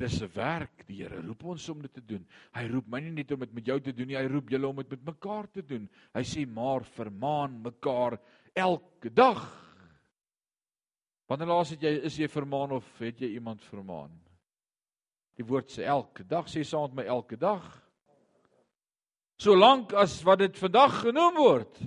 [0.00, 2.26] Dis 'n werk die Here roep ons om dit te doen
[2.56, 4.68] Hy roep my nie net om dit met jou te doen nie hy roep julle
[4.68, 8.18] om dit met mekaar te doen Hy sê maar vermaan mekaar
[8.54, 9.44] elke dag
[11.28, 14.10] Wanneer laas het jy is jy vermaan of het jy iemand vermaan
[15.40, 17.64] Die woord sê elke dag sê saam met my elke dag.
[19.40, 21.78] Solank as wat dit vandag genoem word.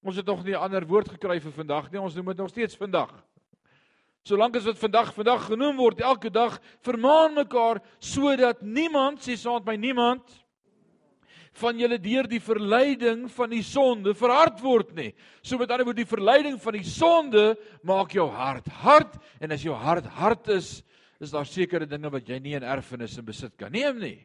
[0.00, 2.00] Ons het nog nie 'n ander woord gekry vir vandag nie.
[2.00, 3.12] Ons noem dit nog steeds vandag.
[4.22, 9.58] Solank as wat vandag vandag genoem word, elke dag vermaan mekaar sodat niemand sê saam
[9.58, 10.38] met my niemand
[11.58, 15.10] van julle deur die verleiding van die sonde verhard word nie.
[15.44, 17.44] So met ander woorde die verleiding van die sonde
[17.84, 20.78] maak jou hart hard en as jou hart hard is,
[21.20, 24.18] is daar sekere dinge wat jy nie in erfenis en besit kan neem nie.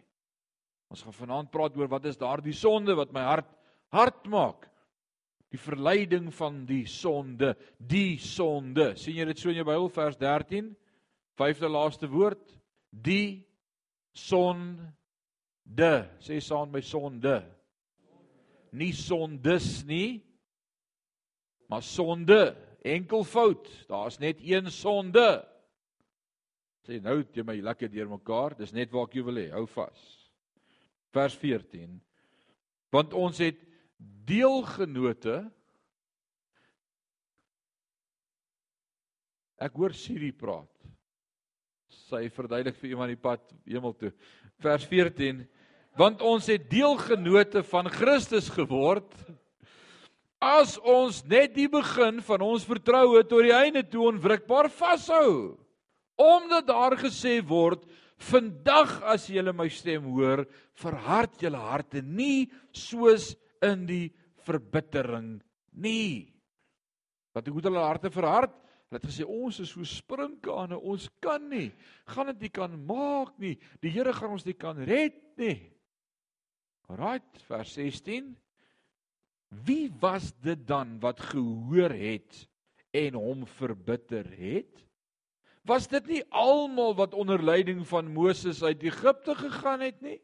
[0.93, 3.49] Ons gaan vanaand praat oor wat is daardie sonde wat my hart
[3.91, 4.69] hard maak.
[5.53, 8.95] Die verleiding van die sonde, die sonde.
[8.99, 10.73] sien jy dit so in jou Bybel vers 13?
[11.39, 12.43] Vyfde laaste woord,
[12.91, 13.45] die
[14.11, 15.93] sonde.
[16.19, 17.39] Sê saam my sonde.
[18.75, 20.23] Nie sondes nie,
[21.71, 23.69] maar sonde, enkelvoud.
[23.87, 25.27] Daar's net een sonde.
[26.87, 28.55] Sê nou jy my lekker deurmekaar.
[28.59, 29.49] Dis net waar ek jou wil hê.
[29.55, 30.03] Hou vas.
[31.15, 31.97] Vers 14.
[32.95, 33.66] Want ons het
[33.97, 35.43] deelgenote
[39.57, 40.69] Ek hoor Siri praat.
[41.89, 44.11] Sy verduidelik vir iemand die pad hemel toe.
[44.61, 45.39] Vers 14.
[45.97, 49.15] Want ons het deelgenote van Christus geword
[50.37, 55.57] as ons net die begin van ons vertroue tot die einde toe onwrikbaar vashou.
[56.21, 57.81] Omdat daar gesê word
[58.17, 60.41] Vandag as julle my stem hoor,
[60.81, 63.35] verhard julle harte nie soos
[63.65, 64.07] in die
[64.45, 65.37] verbittering
[65.77, 66.33] nie.
[67.35, 68.55] Wat hoe het hulle harte verhard?
[68.87, 71.69] Hulle het gesê ons is so sprinkane, ons kan nie.
[72.07, 73.57] Gaan dit nie kan maak nie.
[73.83, 75.59] Die Here gaan ons nie kan red nie.
[76.87, 78.31] Right, vers 16.
[79.67, 82.45] Wie was dit dan wat gehoor het
[82.95, 84.87] en hom verbitter het?
[85.67, 90.19] Was dit nie almal wat onder leiding van Moses uit Egipte gegaan het nie?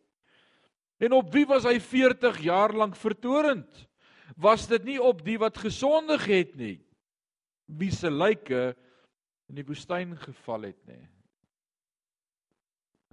[1.04, 3.88] En op wie was hy 40 jaar lank vertorend?
[4.40, 6.78] Was dit nie op die wat gesondig het nie?
[7.66, 8.74] wie se lyke
[9.50, 11.00] in die woestyn geval het nê.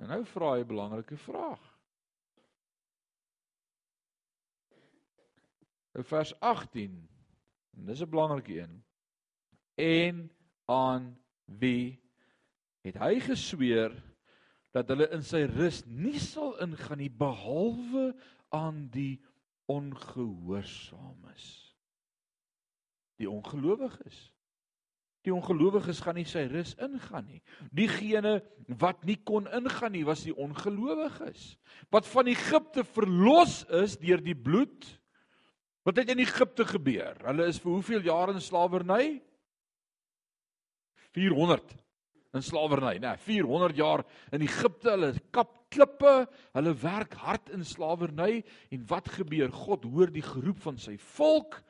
[0.00, 1.62] En nou vra hy 'n belangrike vraag.
[5.94, 7.08] In vers 18.
[7.76, 8.84] En dis 'n belangrike een.
[9.74, 10.30] En
[10.64, 12.00] aan wie
[12.80, 13.92] het hy gesweer
[14.74, 18.10] dat hulle in sy rus nie sal ingaan nie behalwe
[18.54, 19.18] aan die
[19.70, 21.46] ongehoorsaames.
[23.20, 24.30] Die ongelowiges.
[25.26, 27.42] Die ongelowiges gaan nie sy rus ingaan nie.
[27.76, 28.38] Diegene
[28.80, 31.58] wat nie kon ingaan nie, was die ongelowiges.
[31.92, 34.86] Wat van Egipte verlos is deur die bloed.
[35.84, 37.18] Wat het in Egipte gebeur?
[37.26, 39.20] Hulle is vir hoeveel jaar in slawerny?
[41.10, 41.79] 400
[42.34, 43.16] in slawerny, né?
[43.18, 44.92] 400 jaar in Egipte.
[44.94, 49.50] Hulle kap klippe, hulle werk hard in slawerny en wat gebeur?
[49.54, 51.60] God hoor die geroep van sy volk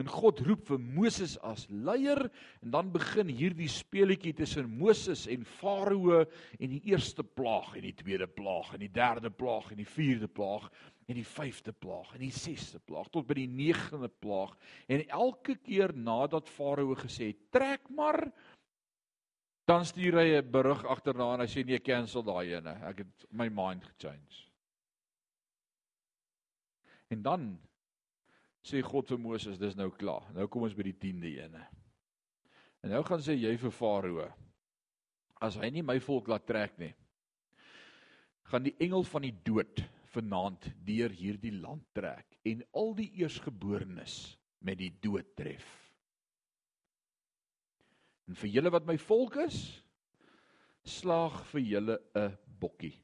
[0.00, 2.22] En God roep vir Moses as leier
[2.62, 7.96] en dan begin hierdie speletjie tussen Moses en Farao en die eerste plaag en die
[7.98, 10.70] tweede plaag en die derde plaag en die vierde plaag
[11.10, 14.54] en die vyfde plaag en die sesde plaag tot by die negende plaag
[14.88, 18.22] en elke keer nadat Farao gesê het trek maar
[19.70, 23.26] dan stuur hy 'n berig agterna en hy sê nee cancel daai ene ek het
[23.30, 24.46] my mind gechange
[27.10, 27.50] en dan
[28.64, 30.26] sê God vir Moses, dis nou klaar.
[30.36, 31.62] Nou kom ons by die 10de ene.
[32.84, 34.26] En nou gaan sê jy vir Farao,
[35.40, 36.92] as hy nie my volk laat trek nie,
[38.50, 44.16] gaan die engel van die dood vanaand deur hierdie land trek en al die eersgeborenes
[44.66, 45.64] met die dood tref.
[48.30, 49.58] En vir julle wat my volk is,
[50.86, 52.94] slaag vir julle 'n bokkie.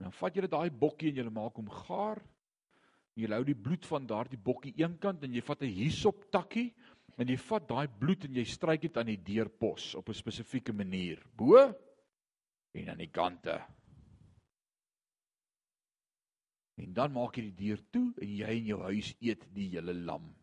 [0.00, 2.22] Dan vat julle daai bokkie en julle maak hom gaar
[3.14, 6.72] Jy hou die bloed van daardie bokkie eenkant en jy vat 'n hyssop takkie
[7.18, 10.72] en jy vat daai bloed en jy stryk dit aan die deurpos op 'n spesifieke
[10.72, 11.22] manier.
[11.36, 11.56] Bo
[12.74, 13.62] en aan die kante.
[16.76, 19.94] En dan maak jy die deur toe en jy en jou huis eet die hele
[19.94, 20.34] lam.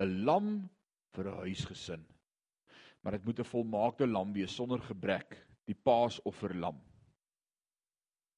[0.00, 0.70] 'n Lam
[1.12, 2.06] vir 'n huisgesin.
[3.00, 6.80] Maar dit moet 'n volmaakte lam wees sonder gebrek, die paasofferlam.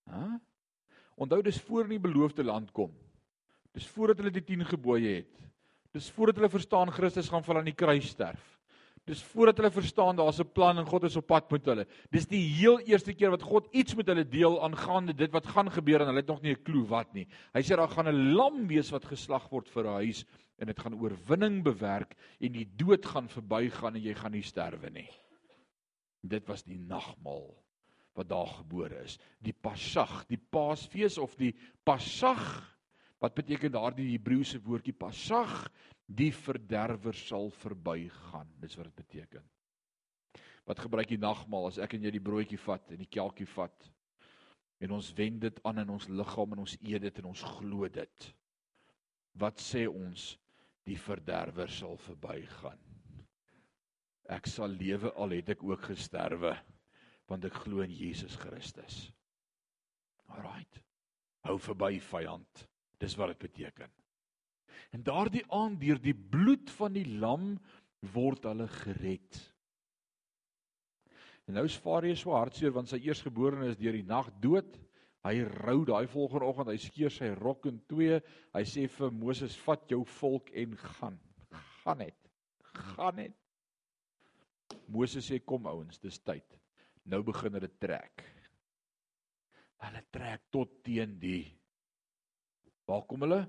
[0.05, 0.39] Hæ?
[1.15, 2.93] Onthou dis voor in die beloofde land kom.
[3.73, 5.39] Dis voordat hulle die 10 gebooie het.
[5.93, 8.53] Dis voordat hulle verstaan Christus gaan val aan die kruis sterf.
[9.05, 11.87] Dis voordat hulle verstaan daar's 'n plan en God is op pad met hulle.
[12.11, 15.71] Dis die heel eerste keer wat God iets met hulle deel aangaande dit wat gaan
[15.71, 17.27] gebeur en hulle het nog nie 'n klou wat nie.
[17.53, 20.25] Hy sê daar gaan 'n lam wees wat geslag word vir 'n huis
[20.63, 24.93] en dit gaan oorwinning bewerk en die dood gaan verbygaan en jy gaan nie sterwe
[24.95, 25.09] nie.
[26.23, 27.49] Dit was die nagmaal
[28.15, 29.17] wat daar gebore is.
[29.43, 31.51] Die Pasag, die Paasfees of die
[31.83, 32.45] Pasag
[33.23, 35.51] Wat beteken daardie Hebreëse woordjie pasag?
[36.11, 38.51] Die verderwer sal verbygaan.
[38.59, 39.45] Dis wat dit beteken.
[40.67, 43.91] Wat gebruik jy nagmaal as ek en jy die broodjie vat en die kelkie vat
[44.83, 47.87] en ons wend dit aan in ons liggaam en ons eet dit en ons glo
[47.87, 48.25] dit.
[49.39, 50.33] Wat sê ons?
[50.89, 52.81] Die verderwer sal verbygaan.
[54.33, 56.55] Ek sal lewe al het ek ook gesterwe
[57.31, 59.07] want ek glo in Jesus Christus.
[60.33, 60.83] Alraight.
[61.47, 62.67] Hou verby vyand.
[63.01, 63.91] Dis wat dit beteken.
[64.93, 67.55] En daardie aand deur die bloed van die lam
[68.13, 69.39] word hulle gered.
[71.49, 74.77] En nou is Farao so hartseer want sy eersgeborene is deur die nag dood.
[75.23, 78.19] Hy rou daai volgende oggend, hy skeur sy rok in twee.
[78.57, 81.21] Hy sê vir Moses: "Vat jou volk en gaan.
[81.85, 82.19] Gaan net.
[82.75, 83.39] Gaan net."
[84.89, 86.59] Moses sê: "Kom ouens, dis tyd.
[87.05, 88.25] Nou begin hulle trek."
[89.83, 91.63] Hulle trek tot teen die
[92.85, 93.47] Waar kom hulle?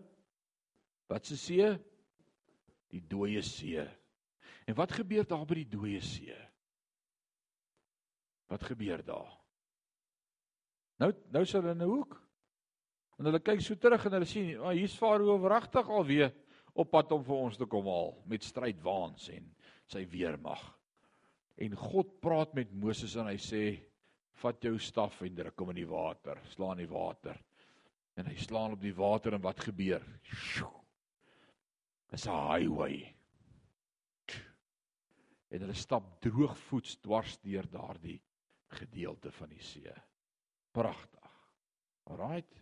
[1.09, 1.67] Wat se see?
[2.93, 3.81] Die dooie see.
[4.69, 6.35] En wat gebeur daar by die dooie see?
[8.47, 9.42] Wat gebeur daar?
[11.01, 12.19] Nou nou is hulle in 'n hoek.
[13.19, 16.33] En hulle kyk so terug en hulle sien, "Ag, oh, hier's Farao wragtig alweer
[16.73, 19.55] op pad om vir ons te kom haal met strydwaans en
[19.87, 20.61] sy weermag."
[21.57, 23.79] En God praat met Moses en hy sê,
[24.41, 27.37] "Vat jou staf en druk hom in die water, slaan die water."
[28.15, 30.03] En hy slaan op die water en wat gebeur?
[32.09, 33.15] Dis 'n highway.
[35.49, 38.21] En hulle stap droogvoets dwars deur daardie
[38.67, 39.93] gedeelte van die see.
[40.73, 41.31] Pragtig.
[42.09, 42.61] Alraight.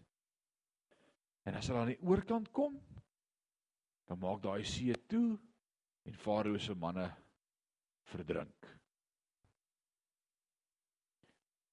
[1.47, 2.75] En as hulle aan die oorkant kom,
[4.09, 5.39] dan maak daai see toe
[6.09, 7.07] en Farao se manne
[8.11, 8.67] verdrink.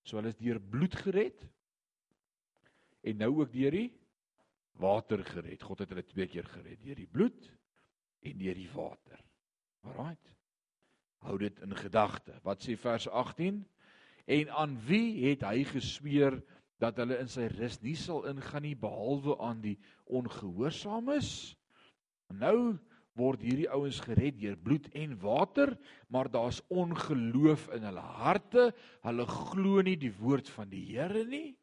[0.06, 1.42] So hulle is deur bloed gered
[3.08, 3.88] en nou ook deur die
[4.78, 5.64] water gered.
[5.66, 7.50] God het hulle twee keer gered, deur die bloed
[8.24, 9.20] en deur die water.
[9.88, 10.34] Alraight.
[11.26, 12.38] Hou dit in gedagte.
[12.46, 13.58] Wat sê vers 18?
[14.28, 16.36] En aan wie het hy gesweer
[16.82, 21.30] dat hulle in sy rus nie sal ingaan nie behalwe aan die ongehoorsaames?
[22.36, 22.76] Nou
[23.18, 25.72] word hierdie ouens gered deur bloed en water,
[26.12, 28.68] maar daar's ongeloof in hulle harte.
[29.06, 31.56] Hulle glo nie die woord van die Here nie.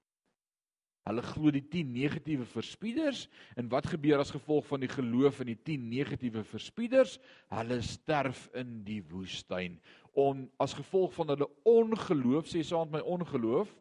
[1.05, 3.27] Hulle glo die 10 negatiewe verspieders
[3.61, 7.19] en wat gebeur as gevolg van die geloof in die 10 negatiewe verspieders?
[7.53, 9.77] Hulle sterf in die woestyn.
[10.15, 13.71] On as gevolg van hulle ongeloof, sê saam met my ongeloof,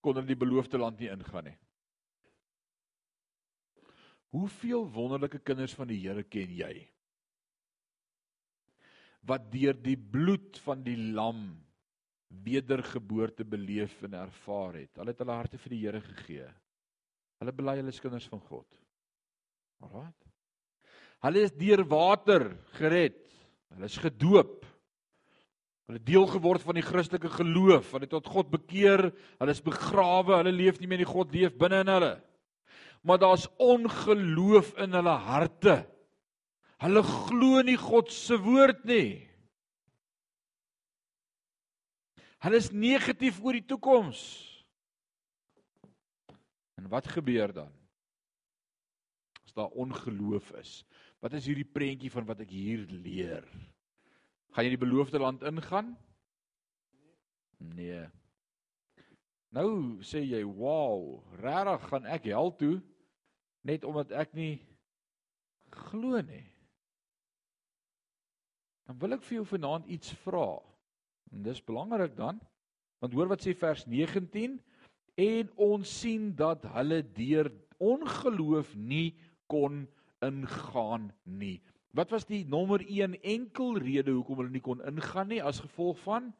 [0.00, 1.56] kon hulle die beloofde land nie ingaan nie.
[4.30, 6.74] Hoeveel wonderlike kinders van die Here ken jy?
[9.26, 11.42] Wat deur die bloed van die lam
[12.30, 14.94] wedergeboorte beleef en ervaar het.
[14.96, 16.46] Hulle het hulle harte vir die Here gegee.
[17.42, 18.78] Hulle bely hulle is kinders van God.
[19.82, 20.12] Alraai.
[21.26, 22.46] Hulle is deur water
[22.78, 23.18] gered.
[23.74, 24.66] Hulle is gedoop.
[25.90, 27.92] Hulle deel geword van die Christelike geloof.
[27.94, 29.08] Hulle het tot God bekeer.
[29.40, 30.36] Hulle is begrawe.
[30.38, 32.12] Hulle leef nie meer in die God leef binne in hulle.
[33.06, 35.80] Maar daar's ongeloof in hulle harte.
[36.80, 39.26] Hulle glo nie God se woord nie.
[42.40, 44.22] Hulle is negatief oor die toekoms.
[46.80, 47.72] En wat gebeur dan?
[49.44, 50.80] As daar ongeloof is.
[51.20, 53.44] Wat is hierdie prentjie van wat ek hier leer?
[54.54, 55.92] Gaan jy die beloofde land ingaan?
[57.76, 58.06] Nee.
[59.52, 62.80] Nou sê jy, "Wow, regtig gaan ek hel toe
[63.62, 64.60] net omdat ek nie
[65.70, 66.46] glo nie."
[68.86, 70.58] Dan wil ek vir jou vanaand iets vra.
[71.32, 72.40] En dis belangrik dan.
[72.98, 74.58] Want hoor wat sê vers 19
[75.14, 79.14] en ons sien dat hulle deur ongeloof nie
[79.46, 79.86] kon
[80.20, 81.60] ingaan nie.
[81.96, 85.98] Wat was die nommer 1 enkel rede hoekom hulle nie kon ingaan nie as gevolg
[86.04, 86.32] van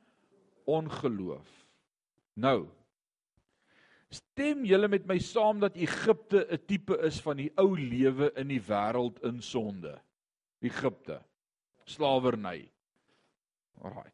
[0.70, 1.48] ongeloof?
[2.34, 2.68] Nou
[4.10, 8.48] Stem julle met my saam dat Egipte 'n tipe is van die ou lewe in
[8.48, 10.00] die wêreld in sonde.
[10.60, 11.22] Egipte.
[11.84, 12.70] Slawerny.
[13.78, 14.10] Alraai.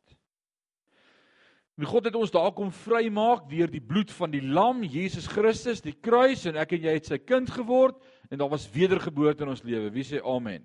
[1.76, 5.82] En God het ons daar kom vrymaak deur die bloed van die lam, Jesus Christus,
[5.84, 7.98] die kruis en ek en jy het sy kind geword
[8.30, 9.92] en daar was wedergeboorte in ons lewe.
[9.92, 10.64] Wie sê amen?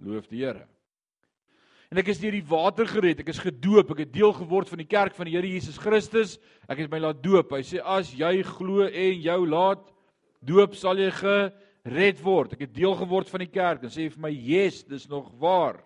[0.00, 0.64] Loof die Here.
[1.92, 4.80] En ek is deur die water gered, ek is gedoop, ek het deel geword van
[4.80, 6.38] die kerk van die Here Jesus Christus.
[6.68, 7.52] Ek het my laat doop.
[7.52, 9.84] Hy sê as jy glo en jou laat
[10.44, 12.56] doop, sal jy gered word.
[12.56, 15.84] Ek het deel geword van die kerk en sê vir my, "Yes, dis nog waar."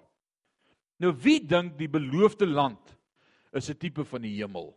[1.01, 2.79] Nou wie dink die beloofde land
[3.53, 4.73] is 'n tipe van die hemel.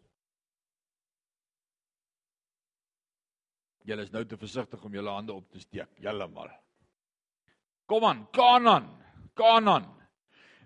[3.86, 6.59] Julle is nou te versigtig om julle hande op te steek, julle maar.
[7.86, 8.88] Kom aan, Kanaan.
[9.34, 9.86] Kanaan.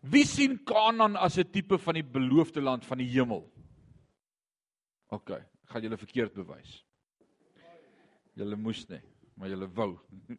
[0.02, 3.52] Wie sien Kanaan as 'n tipe van die beloofde land van die hemel?
[5.10, 5.30] OK,
[5.66, 6.86] gaan julle verkeerd bewys.
[8.34, 9.02] Julle moes nie,
[9.36, 10.00] maar julle wou.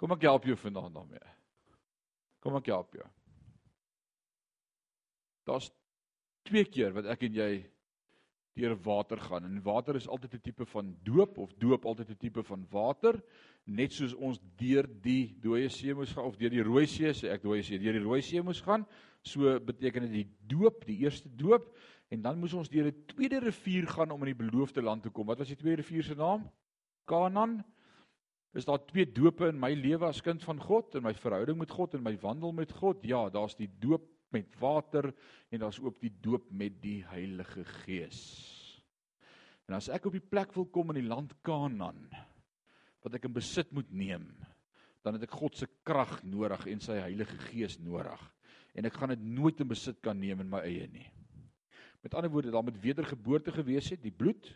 [0.00, 1.32] Kom ek help jou vanaand daarmee.
[2.40, 3.06] Kom ek help jou.
[5.50, 5.70] Daar's
[6.46, 7.50] twee keer wat ek en jy
[8.58, 9.46] deur water gaan.
[9.46, 13.22] En water is altyd 'n tipe van doop of doop altyd 'n tipe van water,
[13.64, 17.30] net soos ons deur die dooie see moes gaan of deur die Rooi See, sê
[17.30, 18.86] ek dooie see, deur die Rooi See moes gaan.
[19.22, 21.76] So beteken dit die doop, die eerste doop
[22.10, 25.10] en dan moes ons deur 'n tweede rivier gaan om in die beloofde land te
[25.10, 25.26] kom.
[25.26, 26.50] Wat was die tweede rivier se naam?
[27.06, 27.64] Kanaan.
[28.52, 31.70] Is daar twee dope in my lewe as kind van God in my verhouding met
[31.70, 32.96] God en my wandel met God?
[33.02, 34.02] Ja, daar's die doop
[34.34, 35.10] met water
[35.50, 38.20] en daar's ook die doop met die Heilige Gees.
[39.68, 42.08] En as ek op die plek wil kom in die land Kanaan
[43.00, 44.26] wat ek in besit moet neem,
[45.00, 48.20] dan het ek God se krag nodig en sy Heilige Gees nodig.
[48.76, 51.06] En ek gaan dit nooit in besit kan neem in my eie nie.
[52.04, 54.50] Met ander woorde, daar moet wedergeboorte gewees het, die bloed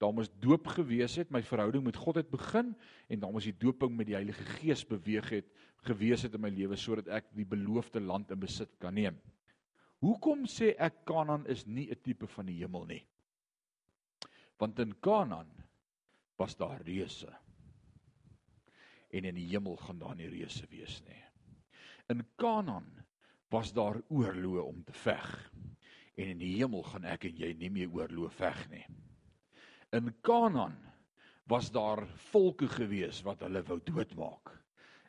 [0.00, 2.72] daar moes doop gewees het, my verhouding met God het begin
[3.08, 5.50] en dan moes die doping met die Heilige Gees beweeg het
[5.84, 9.16] gewees het in my lewe sodat ek die beloofde land in besit kan neem.
[10.00, 13.04] Hoekom sê ek Kanaan is nie 'n tipe van die hemel nie?
[14.58, 15.50] Want in Kanaan
[16.36, 17.32] was daar reuse.
[19.10, 21.22] En in die hemel gaan daar nie reuse wees nie.
[22.08, 23.04] In Kanaan
[23.50, 25.52] was daar oorloë om te veg.
[26.16, 28.86] En in die hemel gaan ek en jy nie meer oorloë veg nie.
[29.92, 30.76] In Kanaan
[31.50, 34.52] was daar volke gewees wat hulle wou doodmaak.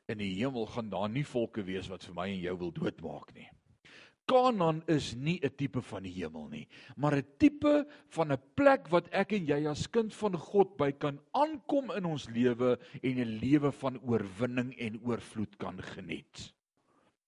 [0.10, 3.30] In die hemel gaan daar nie volke wees wat vir my en jou wil doodmaak
[3.36, 3.46] nie.
[4.26, 8.90] Kanaan is nie 'n tipe van die hemel nie, maar 'n tipe van 'n plek
[8.90, 13.20] wat ek en jy as kind van God by kan aankom in ons lewe en
[13.20, 16.54] 'n lewe van oorwinning en oorvloed kan geniet.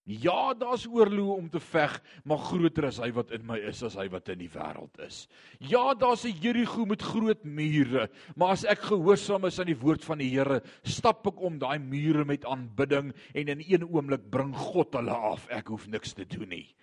[0.03, 1.93] Ja, daar's oorloë om te veg,
[2.27, 5.29] maar groter is hy wat in my is as hy wat in die wêreld is.
[5.63, 10.03] Ja, daar's 'n Jerigo met groot mure, maar as ek gehoorsaam is aan die woord
[10.03, 14.53] van die Here, stap ek om daai mure met aanbidding en in een oomblik bring
[14.53, 15.47] God hulle af.
[15.49, 16.75] Ek hoef niks te doen nie.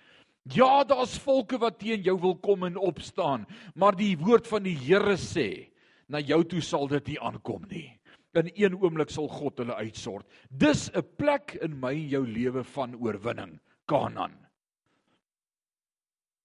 [0.45, 4.77] Ja, daar's volke wat teen jou wil kom en opstaan, maar die woord van die
[4.77, 5.69] Here sê,
[6.09, 8.00] na jou toe sal dit nie aankom nie.
[8.39, 10.27] In een oomblik sal God hulle uitsort.
[10.51, 14.47] Dis 'n plek in my en jou lewe van oorwinning, Kanaan.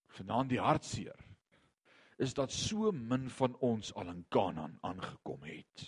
[0.08, 1.26] Vanaand die hartseer
[2.18, 5.84] is dat so min van ons al in Kanaan aangekom het.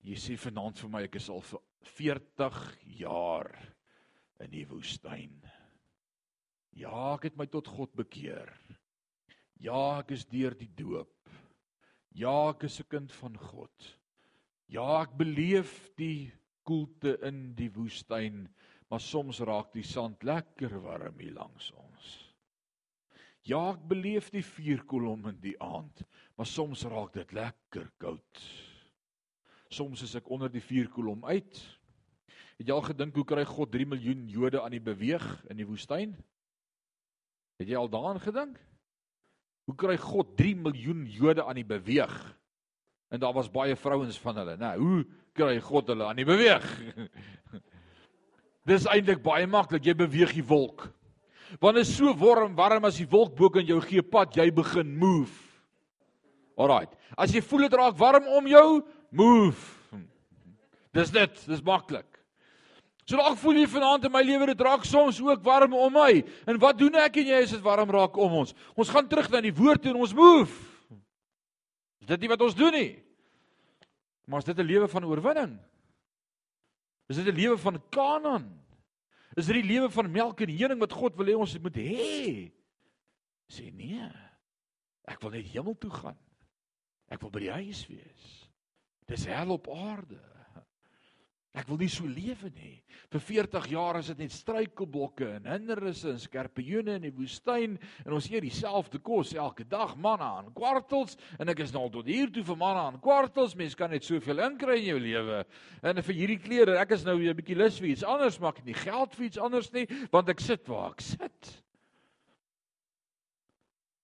[0.00, 2.60] Jy sê vanaand vir my ek is al vir 40
[3.00, 3.50] jaar
[4.40, 5.36] in die woestyn.
[6.72, 8.48] Ja, ek het my tot God bekeer.
[9.60, 11.12] Ja, ek is deur die doop.
[12.10, 13.98] Ja, ek is 'n kind van God.
[14.66, 16.32] Ja, ek beleef die
[16.62, 18.48] koelte in die woestyn,
[18.88, 22.34] maar soms raak die sand lekker warm hier langs ons.
[23.42, 26.02] Ja, ek beleef die vuurkolom in die aand,
[26.36, 28.42] maar soms raak dit lekker koud.
[29.70, 31.62] Soms is ek onder die vuurkolom uit.
[32.58, 35.66] Het jy al gedink hoe kry God 3 miljoen Jode aan die beweeg in die
[35.66, 36.12] woestyn?
[37.56, 38.58] Het jy al daaraan gedink?
[39.68, 42.14] Hoe kry God 3 miljoen Jode aan die beweeg?
[43.10, 44.70] En daar was baie vrouens van hulle, né?
[44.70, 45.04] Nou, hoe
[45.34, 46.66] kry God hulle aan die beweeg?
[48.70, 50.86] Dis eintlik baie maklik, jy beweeg die wolk.
[51.58, 54.92] Wanneer is so warm, warm as die wolk bo kan jou gee pad, jy begin
[55.00, 55.32] move.
[56.60, 56.92] Alraight.
[57.18, 58.66] As jy voel dit raak warm om jou,
[59.10, 59.98] move.
[60.94, 62.09] Dis dit, dis maklik.
[63.10, 66.20] So dalk voel jy vanaand in my lewe dit raak soms ook warm om my.
[66.46, 68.54] En wat doen ek en jy as dit warm raak om ons?
[68.78, 70.54] Ons gaan terug na die woord en ons move.
[71.98, 72.92] Is dit nie wat ons doen nie?
[74.30, 75.58] Maar is dit 'n lewe van oorwinning?
[77.08, 78.46] Is dit 'n lewe van Kanaan?
[79.36, 82.52] Is dit die lewe van melk en honing wat God wil hê ons moet hê?
[83.50, 84.10] Sê nee.
[85.04, 86.18] Ek wil net hemel toe gaan.
[87.10, 88.50] Ek wil by die huis wees.
[89.06, 90.39] Dis hel op aarde.
[91.50, 92.76] Ek wil nie so lewe nie.
[93.10, 97.74] Vir 40 jaar is dit net struikelblokke en hindernisse en skerpioene in die woestyn
[98.04, 102.06] en ons eet dieselfde kos elke dag, manna en kwartels en ek is nou tot
[102.06, 103.56] hier toe vir manna en kwartels.
[103.58, 105.40] Mens kan net soveel inkry in jou lewe.
[105.82, 108.62] En vir hierdie klere, ek is nou 'n bietjie lus vir iets anders, maar ek
[108.62, 111.50] het nie geld vir iets anders nie, want ek sit waar ek sit.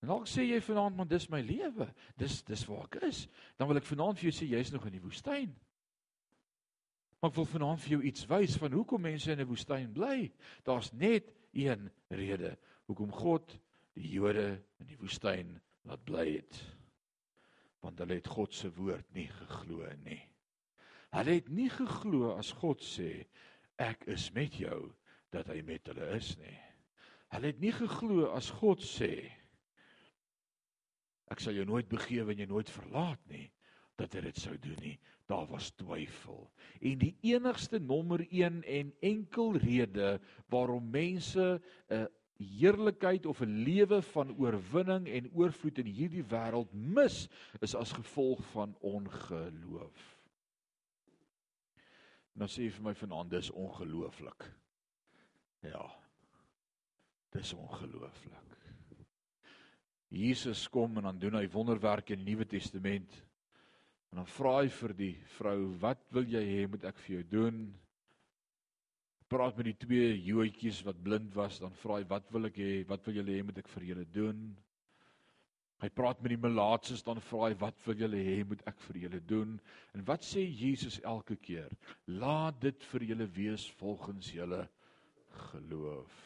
[0.03, 1.95] En dalk sê jy vanaand, "Man, dis my lewe.
[2.17, 4.93] Dis dis waar ek is." Dan wil ek vanaand vir jou sê jy's nog in
[4.93, 5.55] die woestyn.
[7.21, 10.33] Maar ek wil vanaand vir jou iets wys van hoekom mense in 'n woestyn bly.
[10.65, 12.57] Daar's net een rede
[12.87, 13.59] hoekom God
[13.97, 15.57] die Jode in die woestyn
[15.89, 16.61] laat bly het.
[17.81, 20.21] Want hulle het God se woord nie geglo nie.
[21.11, 23.27] Hulle het nie geglo as God sê
[23.79, 24.93] ek is met jou
[25.33, 26.59] dat hy met hulle is nie.
[27.33, 29.33] Hulle het nie geglo as God sê
[31.33, 33.47] ek sal jou nooit begewe en jou nooit verlaat nie
[33.97, 36.51] dat hy dit sou doen nie daar was twyfel.
[36.81, 41.61] En die enigste nommer 1 en enkel rede waarom mense
[41.91, 47.29] 'n heerlikheid of 'n lewe van oorwinning en oorvloed in hierdie wêreld mis
[47.61, 50.17] is as gevolg van ongeloof.
[52.33, 54.53] Nou sê vir my vanaand dis ongelooflik.
[55.61, 55.87] Ja.
[57.31, 58.43] Dis ongelooflik.
[60.09, 63.26] Jesus kom en dan doen hy wonderwerke in die Nuwe Testament.
[64.11, 67.23] En dan vra hy vir die vrou, "Wat wil jy hê moet ek vir jou
[67.23, 67.75] doen?"
[69.29, 72.89] Praat met die twee Joodjies wat blind was, dan vra hy, "Wat wil ek hê?
[72.89, 74.57] Wat wil julle hê moet ek vir julle doen?"
[75.77, 78.99] Hy praat met die melaatses dan vra hy wat wil julle hê moet ek vir
[79.03, 79.59] julle doen?
[79.93, 81.69] En wat sê Jesus elke keer?
[82.07, 84.63] Laat dit vir julle wees volgens julle
[85.51, 86.23] geloof.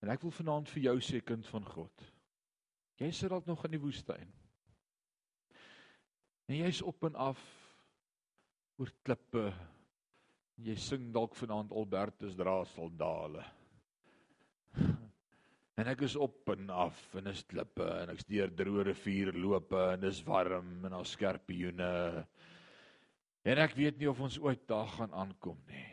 [0.00, 2.09] En ek wil vanaand vir jou sê kind van God.
[3.00, 4.28] Jy sit dalk nog in die woestyn.
[6.50, 7.40] En jy's op en af
[8.80, 9.46] oor klippe.
[10.60, 13.44] Jy sing dalk vanaand Albertus dra sal dale.
[15.80, 19.70] En ek is op en af en is klippe en ek's deur droë rivier loop
[19.78, 21.88] en dis warm en daar's skerpioene.
[23.48, 25.86] En ek weet nie of ons ooit daar gaan aankom nie.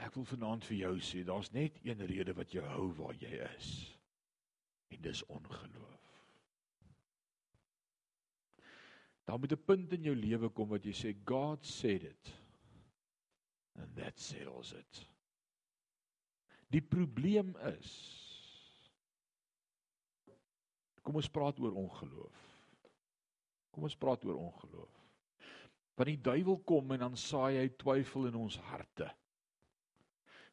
[0.00, 3.42] Ek wil vanaand vir jou sê, daar's net een rede wat jou hou waar jy
[3.50, 3.74] is.
[4.90, 5.98] En dis ongeloof.
[9.24, 12.32] Daar moet 'n punt in jou lewe kom wat jy sê God said it.
[13.74, 15.06] And that settles it.
[16.70, 18.20] Die probleem is
[21.02, 22.40] Kom ons praat oor ongeloof.
[23.74, 24.98] Kom ons praat oor ongeloof.
[25.98, 29.08] Want die duiwel kom en dan saai hy twyfel in ons harte.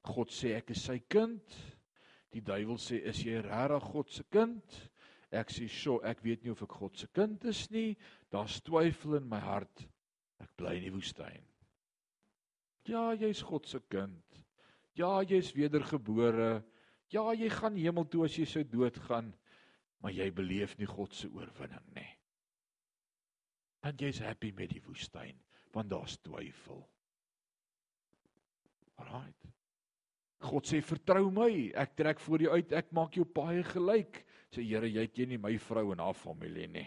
[0.07, 1.57] God sê ek is sy kind.
[2.36, 4.80] Die duiwel sê is jy regtig God se kind?
[5.32, 7.95] Ek sê so, ek weet nie of ek God se kind is nie.
[8.32, 9.84] Daar's twyfel in my hart.
[10.43, 11.45] Ek bly in die woestyn.
[12.88, 14.39] Ja, jy's God se kind.
[14.95, 16.63] Ja, jy's wedergebore.
[17.11, 19.34] Ja, jy gaan hemel toe as jy sou doodgaan,
[20.03, 22.09] maar jy beleef nie God se oorwinning nie.
[23.84, 25.38] Want jy's happy met die woestyn,
[25.75, 26.82] want daar's twyfel.
[28.97, 29.57] Alraait.
[30.43, 34.21] God sê vertrou my, ek trek voor jou uit, ek maak jou paai gelyk.
[34.53, 36.85] Sê Here, jy ken nie my vrou en haar familie nie.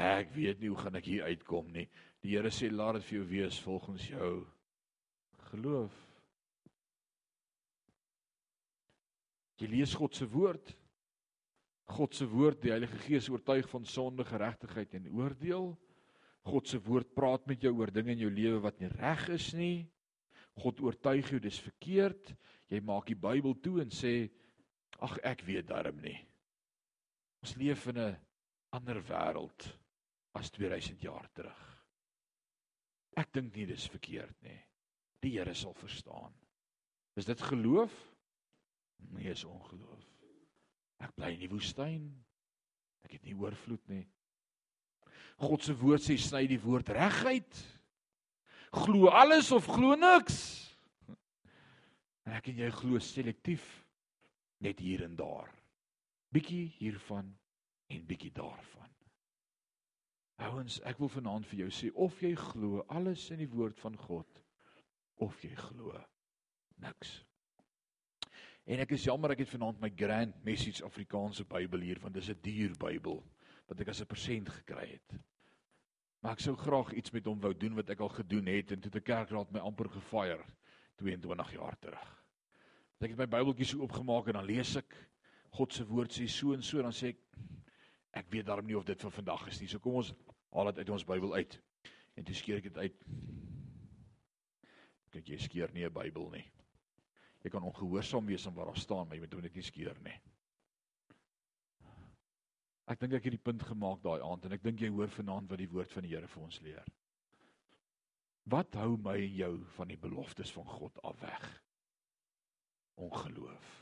[0.00, 1.86] Ek weet nie hoe gaan ek hier uitkom nie.
[2.24, 4.34] Die Here sê laat dit vir jou wees volgens jou
[5.50, 5.96] geloof.
[9.60, 10.72] Jy lees God se woord.
[11.90, 15.72] God se woord, die Heilige Gees oortuig van sonde, geregtigheid en oordeel.
[16.48, 19.50] God se woord praat met jou oor dinge in jou lewe wat nie reg is
[19.56, 19.88] nie.
[20.58, 22.34] God oortuig jou dis verkeerd.
[22.68, 24.30] Jy maak die Bybel toe en sê
[25.00, 26.18] ag ek weet darm nie.
[27.42, 28.18] Ons leef in 'n
[28.72, 29.78] ander wêreld
[30.34, 31.62] as 2000 jaar terug.
[33.16, 34.60] Ek dink nie dis verkeerd nie
[35.20, 36.32] die Here sal verstaan.
[37.16, 37.92] Is dit geloof?
[39.12, 40.06] Nee, is ongeloof.
[41.00, 42.08] Ek bly in die woestyn.
[43.04, 44.04] Ek het nie oorvloed nie.
[45.40, 47.60] God se woord sê sny die woord reguit.
[48.70, 50.38] Glo alles of glo niks.
[52.26, 53.64] En ek en jy glo selektief
[54.62, 55.50] net hier en daar.
[56.30, 57.32] Bietjie hiervan
[57.90, 58.92] en bietjie daarvan.
[60.40, 63.98] Ouens, ek wil vanaand vir jou sê of jy glo alles in die woord van
[63.98, 64.44] God
[65.20, 65.98] of jy glo
[66.80, 67.18] niks.
[68.70, 72.30] En ek is jammer ek het vanaand my Grand Message Afrikaanse Bybel hier want dis
[72.30, 73.18] 'n duur Bybel
[73.66, 75.18] wat ek as 'n persent gekry het.
[76.20, 78.80] Maar ek sou graag iets met hom wou doen wat ek al gedoen het en
[78.84, 80.44] toe die kerkraad my amper gefire
[81.00, 82.08] 22 jaar terug.
[83.00, 84.96] Ek het my Bybeltjie so oopgemaak en dan lees ek
[85.56, 87.24] God se woord sê so en so dan sê ek
[88.20, 89.68] ek weet daarom nie of dit vir vandag is nie.
[89.70, 90.12] So kom ons
[90.52, 91.60] haal dit uit ons Bybel uit.
[92.18, 93.04] En toe skeer ek dit uit
[95.10, 96.44] kyk jy skeer nie 'n Bybel nie.
[97.42, 100.18] Jy kan ongehoorsaam wees aan wat daar staan, maar jy moet dit nie skeer nie.
[102.86, 105.50] Ek dink ek het die punt gemaak daai aand en ek dink jy hoor vanaand
[105.50, 106.88] wat die woord van die Here vir ons leer.
[108.50, 111.44] Wat hou my en jou van die beloftes van God af weg?
[113.00, 113.76] Ongeloof.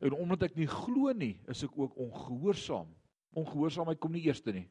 [0.00, 2.88] En omdat ek nie glo nie, is ek ook ongehoorsaam.
[3.36, 4.66] Ongehoorsaamheid kom nie eerste nie.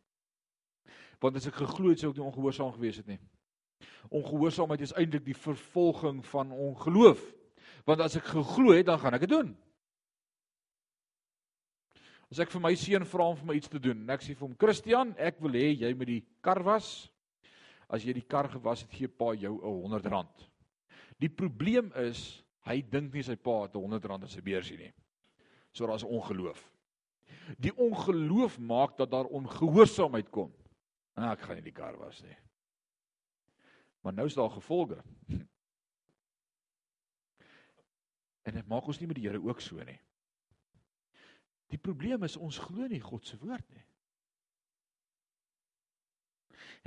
[1.22, 3.20] Want as ek geglo het, sou ek nie ongehoorsaam gewees het nie.
[4.10, 7.22] Ongehoorsaamheid is eintlik die vervolging van ongeloof.
[7.88, 9.54] Want as ek geglo het, dan gaan ek dit doen.
[12.30, 14.36] As ek vir my seun vra om vir my iets te doen, en ek sê
[14.36, 17.10] vir hom, "Christian, ek wil hê jy moet die kar was.
[17.90, 20.50] As jy die kar gewas het, gee pa jou 'n 100 rand."
[21.20, 24.78] Die probleem is, hy dink nie sy pa het 'n 100 rand in sy beursie
[24.78, 24.94] nie.
[25.74, 26.70] So daar's ongeloof.
[27.58, 30.54] Die ongeloof maak dat daar ongehoorsaamheid kom.
[31.16, 32.38] En ek gaan nie die kar was nie.
[34.02, 35.04] Maar nou is daar gevolge.
[38.44, 40.00] En dit maak ons nie met die Here ook so nie.
[41.70, 43.86] Die probleem is ons glo nie God se woord nie.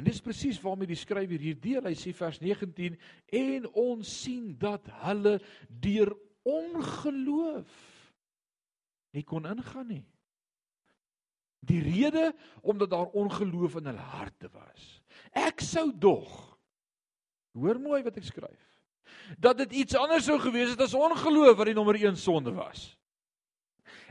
[0.01, 1.85] En dis presies waarmee die skrywer hier deel.
[1.85, 2.97] Hy sê vers 19
[3.39, 5.37] en ons sien dat hulle
[5.69, 6.15] deur
[6.49, 7.75] ongeloof
[9.13, 10.05] nie kon ingaan nie.
[11.63, 12.33] Die rede
[12.67, 14.89] omdat daar ongeloof in hulle harte was.
[15.31, 16.33] Ek sou dog
[17.53, 18.63] hoor mooi wat ek skryf.
[19.39, 22.95] Dat dit iets anders sou gewees het as ongeloof wat die nommer 1 sonde was.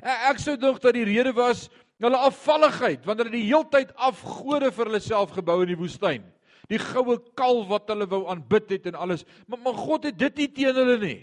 [0.01, 1.67] Ek sou dog dat die rede was
[2.01, 6.23] hulle afvalligheid want hulle het die heeltyd afgode vir hulle self gebou in die woestyn.
[6.71, 9.25] Die goue kalf wat hulle wou aanbid het en alles.
[9.47, 11.19] Maar, maar God het dit nie teen hulle nie.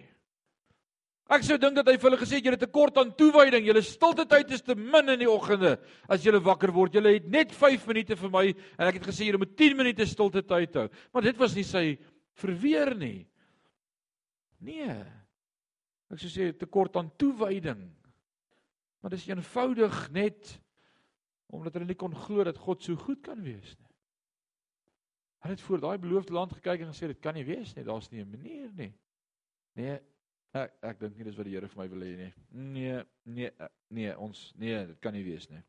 [1.28, 4.24] Ek sou dink dat hy vir hulle gesê het julle tekort aan toewyding, julle stilte
[4.28, 5.74] tyd is te min in die oggende
[6.08, 6.94] as julle wakker word.
[6.96, 10.06] Julle het net 5 minute vir my en ek het gesê julle moet 10 minute
[10.08, 10.86] stilte tyd hou.
[11.12, 11.84] Maar dit was nie sy
[12.38, 13.26] verweer nie.
[14.64, 14.96] Nee.
[16.08, 17.84] Ek sou sê tekort aan toewyding.
[19.00, 20.60] Maar dis eenvoudig net
[21.46, 23.92] omdat hulle nie kon glo dat God so goed kan wees nie.
[25.38, 28.10] Hulle het voor daai beloofde land gekyk en gesê dit kan nie wees nie, daar's
[28.10, 28.92] nie 'n manier nie.
[29.72, 30.00] Nee,
[30.56, 32.30] Ek ek dink nie dis wat die Here vir my wil hê nie.
[32.50, 35.60] Nee, nee, eh, nee, ons nee, dit kan nie wees nie.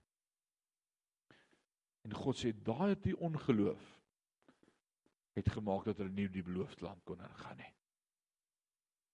[2.07, 3.89] En God sê daai het die ongeloof
[5.35, 7.73] het gemaak dat hulle nie die beloofde land kon ingaan nie.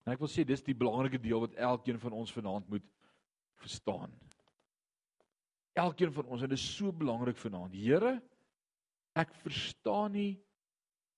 [0.05, 2.85] En ek wil sê dis die belangrike deel wat elkeen van ons vanaand moet
[3.61, 4.13] verstaan.
[5.75, 7.75] Elkeen van ons en dit is so belangrik vanaand.
[7.75, 8.15] Here,
[9.15, 10.31] ek verstaan nie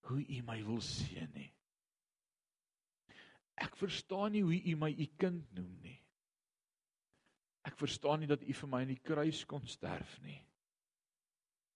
[0.09, 1.51] hoe U my wil seën nie.
[3.57, 5.97] Ek verstaan nie hoe u my u kind noem nie.
[7.65, 10.37] Ek verstaan nie dat u vir my in die kruis kon sterf nie.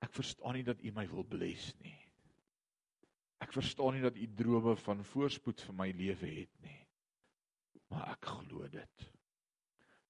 [0.06, 1.98] Ek verstaan nie dat u my wil bless nie.
[3.42, 6.78] Ek verstaan nie dat u drome van voorspoed vir my lewe het nie.
[7.90, 9.08] Maar ek glo dit.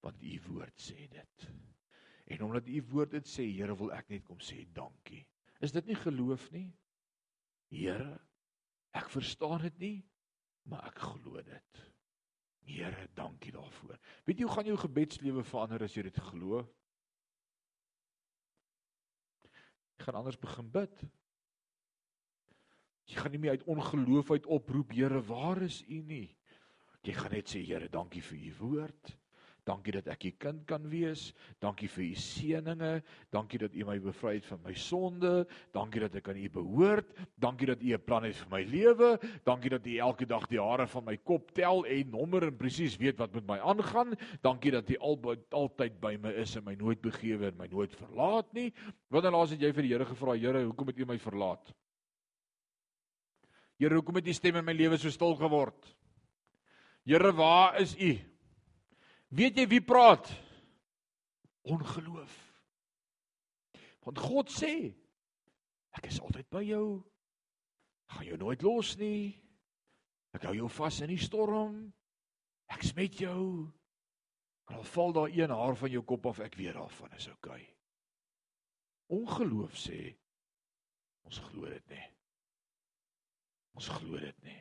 [0.01, 1.47] Want u woord sê dit.
[2.31, 5.25] En omdat u woord dit sê, Here, wil ek net kom sê dankie.
[5.61, 6.69] Is dit nie geloof nie?
[7.71, 8.15] Here,
[8.97, 9.97] ek verstaan dit nie,
[10.69, 11.81] maar ek glo dit.
[12.71, 13.97] Here, dankie daarvoor.
[14.25, 16.63] Weet jy hoe gaan jou gebedslewe verander as jy dit glo?
[19.97, 21.03] Jy gaan anders begin bid.
[23.11, 26.27] Jy gaan nie meer uit ongeloof uit oproep, Here, waar is U nie?
[27.05, 29.17] Jy gaan net sê, Here, dankie vir U woord.
[29.71, 31.29] Dankie dat ek u kind kan wees.
[31.63, 32.91] Dankie vir u seëninge.
[33.31, 35.45] Dankie dat u my bevry het van my sonde.
[35.75, 37.13] Dankie dat ek aan u behoort.
[37.39, 39.19] Dankie dat u 'n plan het vir my lewe.
[39.47, 42.97] Dankie dat u elke dag die hare van my kop tel en nommer en presies
[42.97, 44.15] weet wat met my aangaan.
[44.41, 45.19] Dankie dat u al,
[45.49, 48.73] altyd by my is en my nooit begewe en my nooit verlaat nie.
[49.09, 51.73] Wanneer laas het jy vir die Here gevra, Here, hoekom het u my verlaat?
[53.77, 55.95] Here, hoekom het u stem in my lewe so stil geword?
[57.03, 58.30] Here, waar is u?
[59.31, 60.27] Weet jy wie praat?
[61.71, 62.33] Ongeloof.
[64.03, 64.91] Want God sê
[65.95, 66.85] ek is altyd by jou.
[68.09, 69.31] Ek gaan jou nooit los nie.
[70.35, 71.77] Ek hou jou vas in die storm.
[72.71, 73.67] Ek's met jou.
[74.71, 77.59] Al val daar een haar van jou kop af, ek weet daarvan, is oukei.
[77.59, 77.65] Okay.
[79.11, 79.99] Ongeloof sê
[81.27, 82.05] ons glo dit nie.
[83.75, 84.59] Ons glo dit nie.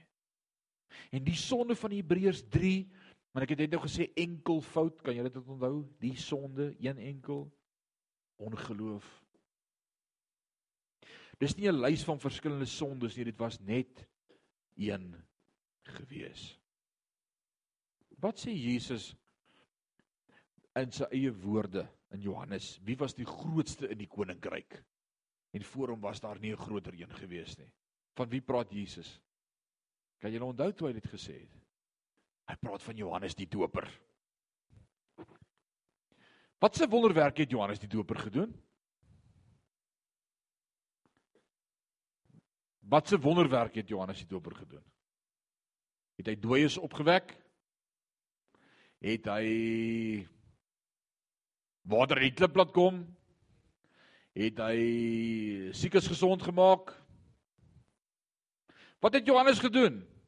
[1.14, 2.43] En die sonde van Hebreërs
[3.31, 5.85] Maar ek het net nou gesê enkel fout, kan julle dit onthou?
[6.03, 7.45] Die sonde, een enkel
[8.43, 9.07] ongeloof.
[11.41, 14.07] Dis nie 'n lys van verskillende sondes nie, dit was net
[14.76, 15.14] een
[15.83, 16.59] gewees.
[18.20, 19.14] Wat sê Jesus
[20.76, 22.78] in sy eie woorde in Johannes?
[22.85, 24.85] Wie was die grootste in die koninkryk?
[25.51, 27.72] En voor hom was daar nie 'n groter een gewees nie.
[28.14, 29.20] Van wie praat Jesus?
[30.18, 31.59] Kan julle onthou toe hy dit gesê het?
[32.51, 33.86] Hy praat van Johannes die Doper.
[36.59, 38.51] Wat 'n wonderwerk het Johannes die Doper gedoen?
[42.80, 44.82] Wat 'n wonderwerk het Johannes die Doper gedoen?
[46.16, 47.38] Het hy dooies opgewek?
[48.98, 50.26] Het hy
[51.82, 53.16] water uit die klip laat kom?
[54.34, 56.98] Het hy siekes gesond gemaak?
[58.98, 60.20] Wat het Johannes gedoen?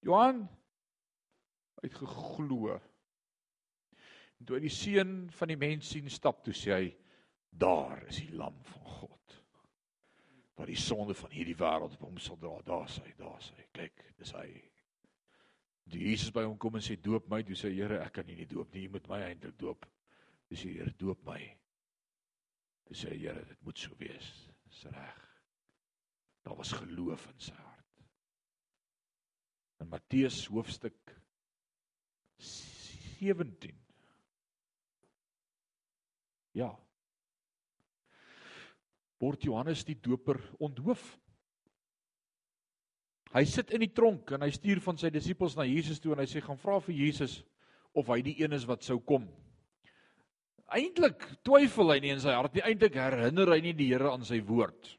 [0.00, 0.44] Johan
[1.82, 2.78] het geglo.
[4.46, 6.88] Toe hy die seun van die mens sien stap, toe sê hy:
[7.50, 9.14] "Daar is die lam van God
[10.58, 12.56] wat die sonde van hierdie wêreld op hom sal dra.
[12.66, 13.66] Daar sê hy, daar sê hy.
[13.72, 14.48] Kyk, dis hy."
[15.88, 18.36] Die Jesus by hom kom en sê: "Doop my." Toe sê "Here, ek kan nie
[18.36, 18.82] nie doop nie.
[18.82, 19.86] Jy moet my eintlik doop."
[20.48, 21.40] Dis die Here doop my.
[22.86, 25.24] Toe sê "Here, dit moet so wees." Dis reg.
[26.44, 27.77] Daar was geloof in sy hart.
[29.78, 30.96] In Matteus hoofstuk
[32.38, 33.74] 17.
[36.58, 36.72] Ja.
[39.18, 41.02] Word Johannes die Doper onthoof.
[43.34, 46.22] Hy sit in die tronk en hy stuur van sy disippels na Jesus toe en
[46.22, 47.42] hy sê gaan vra vir Jesus
[47.98, 49.26] of hy die een is wat sou kom.
[50.74, 52.64] Eintlik twyfel hy nie in sy hart nie.
[52.64, 54.97] Eintlik herinner hy nie die Here aan sy woord.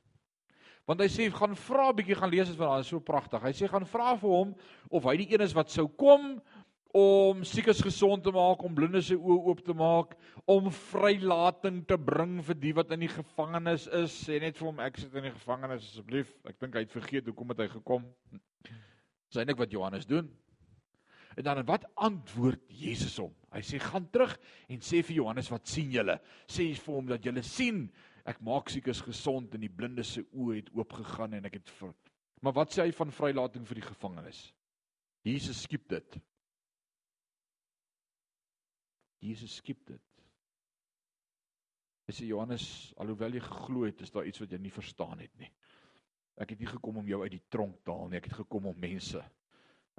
[0.90, 3.44] Want hy sê gaan vra bietjie gaan lees dit van daar is so pragtig.
[3.46, 4.56] Hy sê gaan vra vir hom
[4.90, 6.40] of hy die een is wat sou kom
[6.98, 10.16] om siekes gesond te maak, om blindes se oë oop te maak,
[10.50, 14.16] om vrylating te bring vir die wat in die gevangenis is.
[14.26, 16.34] Sê net vir hom ek sit in die gevangenis asseblief.
[16.50, 18.10] Ek dink hy het vergeet hoekom het hy gekom.
[19.30, 20.34] Dis eintlik wat Johannes doen.
[21.38, 23.36] En dan wat antwoord Jesus hom?
[23.54, 24.34] Hy sê gaan terug
[24.74, 26.18] en sê vir Johannes wat sien julle?
[26.50, 27.86] Sê vir hom dat julle sien
[28.30, 31.94] ek maak siekes gesond en die blindes se oë het oopgegaan en ek het vir...
[32.46, 34.44] Maar wat sê hy van vrylating vir die gevangenes?
[35.28, 36.20] Jesus skiep dit.
[39.26, 40.06] Jesus skiep dit.
[42.08, 42.68] Hy sê Johannes,
[43.02, 45.50] alhoewel jy geglo het, is daar iets wat jy nie verstaan het nie.
[46.40, 48.70] Ek het nie gekom om jou uit die tronk te haal nie, ek het gekom
[48.72, 49.20] om mense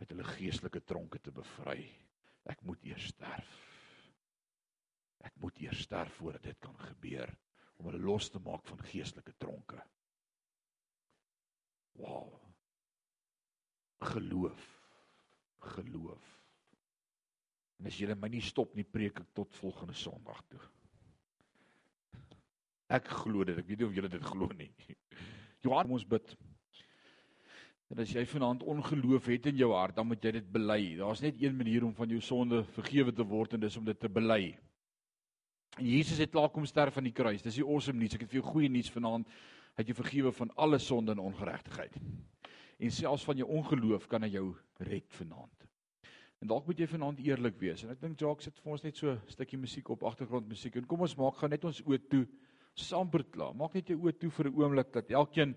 [0.00, 1.82] uit hulle geestelike tronke te bevry.
[2.48, 3.52] Ek moet eers sterf.
[5.28, 7.34] Ek moet eers sterf voordat dit kan gebeur
[7.80, 9.80] om hulle los te maak van geestelike tronke.
[12.00, 12.36] Wow.
[14.12, 14.66] Geloof.
[15.74, 16.28] Geloof.
[17.80, 20.60] En as julle my nie stop nie, preek ek tot volgende Sondag toe.
[22.92, 23.56] Ek glo dit.
[23.56, 24.70] Ek weet nie of julle dit glo nie.
[25.64, 26.34] Johan ons bid.
[27.90, 30.80] En as jy vanaand ongeloof het in jou hart, dan moet jy dit bely.
[31.00, 33.98] Daar's net een manier om van jou sonde vergewe te word en dis om dit
[33.98, 34.52] te bely.
[35.78, 37.42] En Jesus het klaar kom sterf aan die kruis.
[37.42, 38.14] Dis die awesome nuus.
[38.14, 39.28] Ek het vir jou goeie nuus vanaand.
[39.76, 41.96] Hy het jou vergewe van alle sonde en ongeregtigheid.
[42.80, 44.46] En selfs van jou ongeloof kan hy jou
[44.78, 45.66] red vanaand.
[46.40, 47.84] En dalk moet jy vanaand eerlik wees.
[47.84, 50.76] En ek dink Jacques sit vir ons net so 'n stukkie musiek op agtergrondmusiek.
[50.76, 52.26] En kom ons maak gou net ons oë toe.
[52.74, 53.54] Saamper klaar.
[53.54, 55.54] Maak net jou oë toe vir 'n oomblik dat elkeen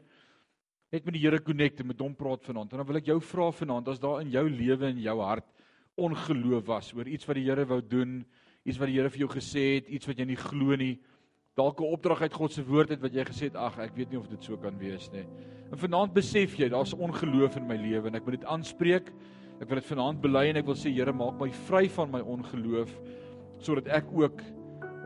[0.91, 2.74] net met die Here connect en met hom praat vanaand.
[2.74, 5.45] En dan wil ek jou vra vanaand as daar in jou lewe en jou hart
[5.97, 8.26] ongeloof was oor iets wat die Here wou doen,
[8.66, 10.99] iets wat die Here vir jou gesê het, iets wat jy nie glo nie.
[11.55, 14.11] Dalk 'n opdrag uit God se woord het wat jy gesê het, ag, ek weet
[14.11, 15.26] nie of dit so kan wees nie.
[15.72, 19.11] En vanaand besef jy daar's ongeloof in my lewe en ek moet dit aanspreek.
[19.61, 22.22] Ek wil dit vanaand bely en ek wil sê Here maak my vry van my
[22.22, 22.91] ongeloof
[23.59, 24.41] sodat ek ook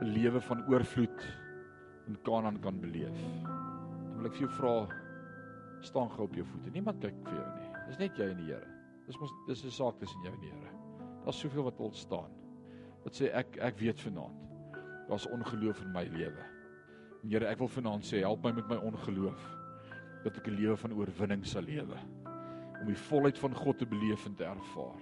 [0.01, 1.19] 'n lewe van oorvloed
[2.07, 3.17] in Kanaan kan beleef.
[3.43, 4.87] Dan wil ek vir jou vra
[5.81, 6.71] staan gou op jou voete.
[6.71, 7.69] Niemand kyk vir jou nie.
[7.87, 8.67] Dis net jy en die Here.
[9.07, 10.71] Dis mos dis 'n saak tussen jou en die Here.
[11.23, 12.46] Daar's soveel wat wil staan.
[13.07, 14.39] Wat sê ek ek weet vanaand.
[15.07, 16.45] Daar's ongeloof in my lewe.
[17.23, 19.45] Here, ek wil vanaand sê help my met my ongeloof
[20.25, 21.95] dat ek 'n lewe van oorwinning sal lewe
[22.81, 24.99] om die volheid van God te beleef en te ervaar.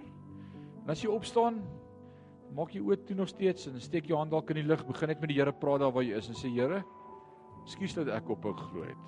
[0.84, 1.58] En as jy opstaan,
[2.54, 5.08] maak jy oop toe nog steeds en steek jou hand dalk in die lug, begin
[5.08, 6.84] net met die Here praat daar waar jy is en sê Here,
[7.66, 9.06] skuis dat ek op hom glo het.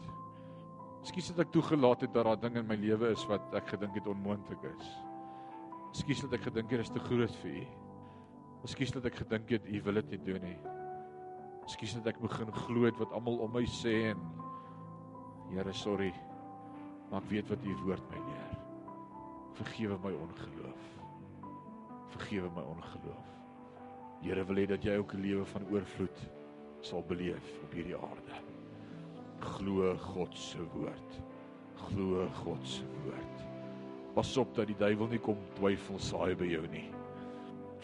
[1.04, 3.94] Skuis dat ek toegelaat het dat daar dinge in my lewe is wat ek gedink
[3.94, 4.86] het onmoontlik is.
[5.92, 7.87] Skuis dat ek gedink het dit is te groot vir U.
[8.64, 10.58] Skuis dat ek gedink het U wil dit nie doen nie.
[11.70, 14.22] Skuis dat ek begin glo het wat almal om my sê en
[15.48, 16.12] Here, sorry.
[17.08, 18.56] Maar ek weet wat U woord my leer.
[19.56, 20.88] Vergewe my ongeloof.
[22.12, 23.30] Vergewe my ongeloof.
[24.20, 26.18] Here wil hê dat jy ook 'n lewe van oorvloed
[26.80, 28.36] sal beleef op hierdie aarde.
[29.40, 31.20] Glo God se woord.
[31.74, 33.46] Glo God se woord.
[34.14, 36.97] Pas op dat die duiwel nie kom twyfel saai by jou nie.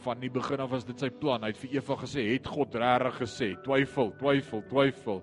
[0.04, 1.42] Van die begin af was dit sy plan.
[1.42, 5.22] Hy het vir Eva gesê, "Het God regtig gesê?" Twyfel, twyfel, twyfel.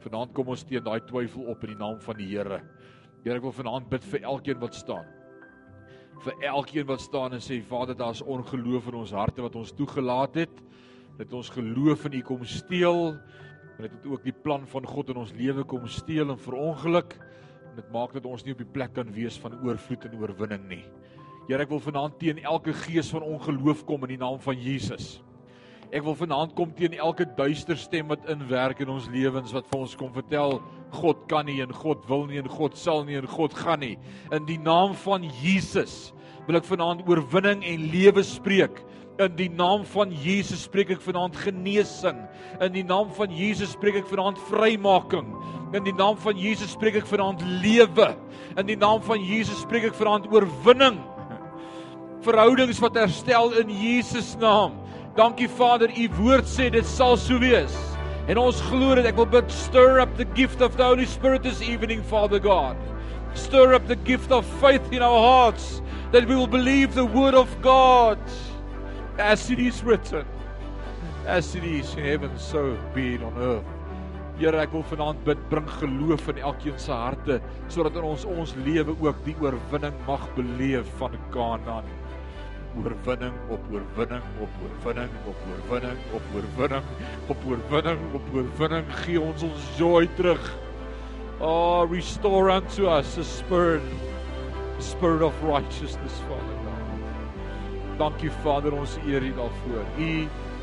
[0.00, 2.62] Vanaand kom ons teen daai twyfel op in die naam van die Here.
[3.24, 5.04] Here, ek wil vanaand bid vir elkeen wat staan
[6.22, 10.38] vir elkeen wat staan en sê Vader daar's ongeloof in ons harte wat ons toegelaat
[10.44, 10.60] het
[11.18, 15.10] dat ons geloof in U kom steel en dit het ook die plan van God
[15.12, 18.72] in ons lewe kom steel en verongeluk en dit maak dat ons nie op die
[18.76, 20.84] plek kan wees van oorvloed en oorwinning nie.
[21.44, 25.18] Here ek wil vanaand teen elke gees van ongeloof kom in die naam van Jesus.
[25.92, 29.82] Ek wil vanaand kom teen elke duister stem wat inwerk in ons lewens wat vir
[29.84, 30.56] ons kom vertel
[30.96, 33.98] God kan nie en God wil nie en God sal nie en God gaan nie.
[34.32, 36.14] In die naam van Jesus
[36.48, 38.80] wil ek vanaand oorwinning en lewe spreek.
[39.20, 42.24] In die naam van Jesus spreek ek vanaand genesing.
[42.64, 45.28] In die naam van Jesus spreek ek vanaand vrymaking.
[45.76, 48.14] In die naam van Jesus spreek ek vanaand lewe.
[48.56, 51.04] In die naam van Jesus spreek ek vanaand oorwinning.
[52.24, 54.78] Verhoudings wat herstel in Jesus naam.
[55.14, 57.74] Dankie Vader, u woord sê dit sal so wees.
[58.32, 59.04] En ons glo dit.
[59.04, 62.80] Ek wil bid stir up the gift of the Holy Spirit this evening, Father God.
[63.36, 65.82] Stir up the gift of faith in our hearts
[66.12, 68.18] that we will believe the word of God
[69.18, 70.24] as it is written.
[71.26, 73.68] As it is in heaven, so be it on earth.
[74.40, 77.36] Here ek wil vanaand bid bring geloof in elkeen se harte
[77.70, 81.86] sodat in ons ons lewe ook die oorwinning mag beleef van Kanaan.
[82.74, 86.84] Oorwinning op oorwinning op oorwinning op oorwinning op oorwinning
[87.28, 90.42] op oorwinning op oorwinning gee ons ons joy terug.
[91.38, 93.82] Oh restore unto us a spirit
[94.78, 97.98] a spirit of righteousness Father God.
[97.98, 99.86] Dankie Vader ons eer U daarvoor.
[99.98, 100.12] U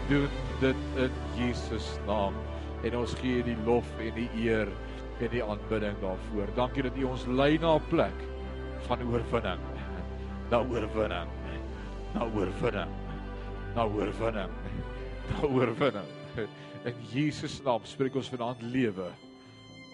[0.10, 0.30] doen
[0.60, 2.36] dit in Jesus naam
[2.84, 4.68] en ons gee die lof en die eer
[5.22, 6.52] en die aanbidding daarvoor.
[6.60, 8.18] Dankie dat U ons lei na 'n plek
[8.88, 9.62] van oorwinning.
[10.50, 11.41] Na oorwinning.
[12.16, 12.96] Na oorwinning.
[13.76, 14.56] Na oorwinning.
[15.32, 16.10] Na oorwinning.
[16.86, 19.12] In Jesus naam spreek ons vanaand lewe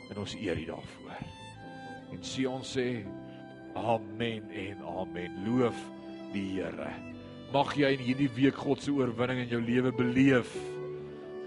[0.08, 1.20] en ons eer U daarvoor.
[2.16, 2.88] En sê ons sê
[3.76, 5.38] amen en amen.
[5.46, 5.78] Loof
[6.34, 6.90] die Here.
[7.54, 10.56] Mag jy in hierdie week God se oorwinning in jou lewe beleef.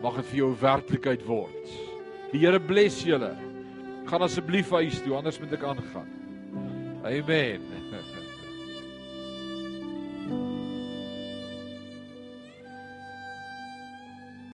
[0.05, 1.75] Mag dit vir jou werklikheid word.
[2.31, 3.35] Die Here bless julle.
[4.09, 6.17] Gaan asseblief huis toe anders moet ek aangaan.
[7.09, 7.80] Amen.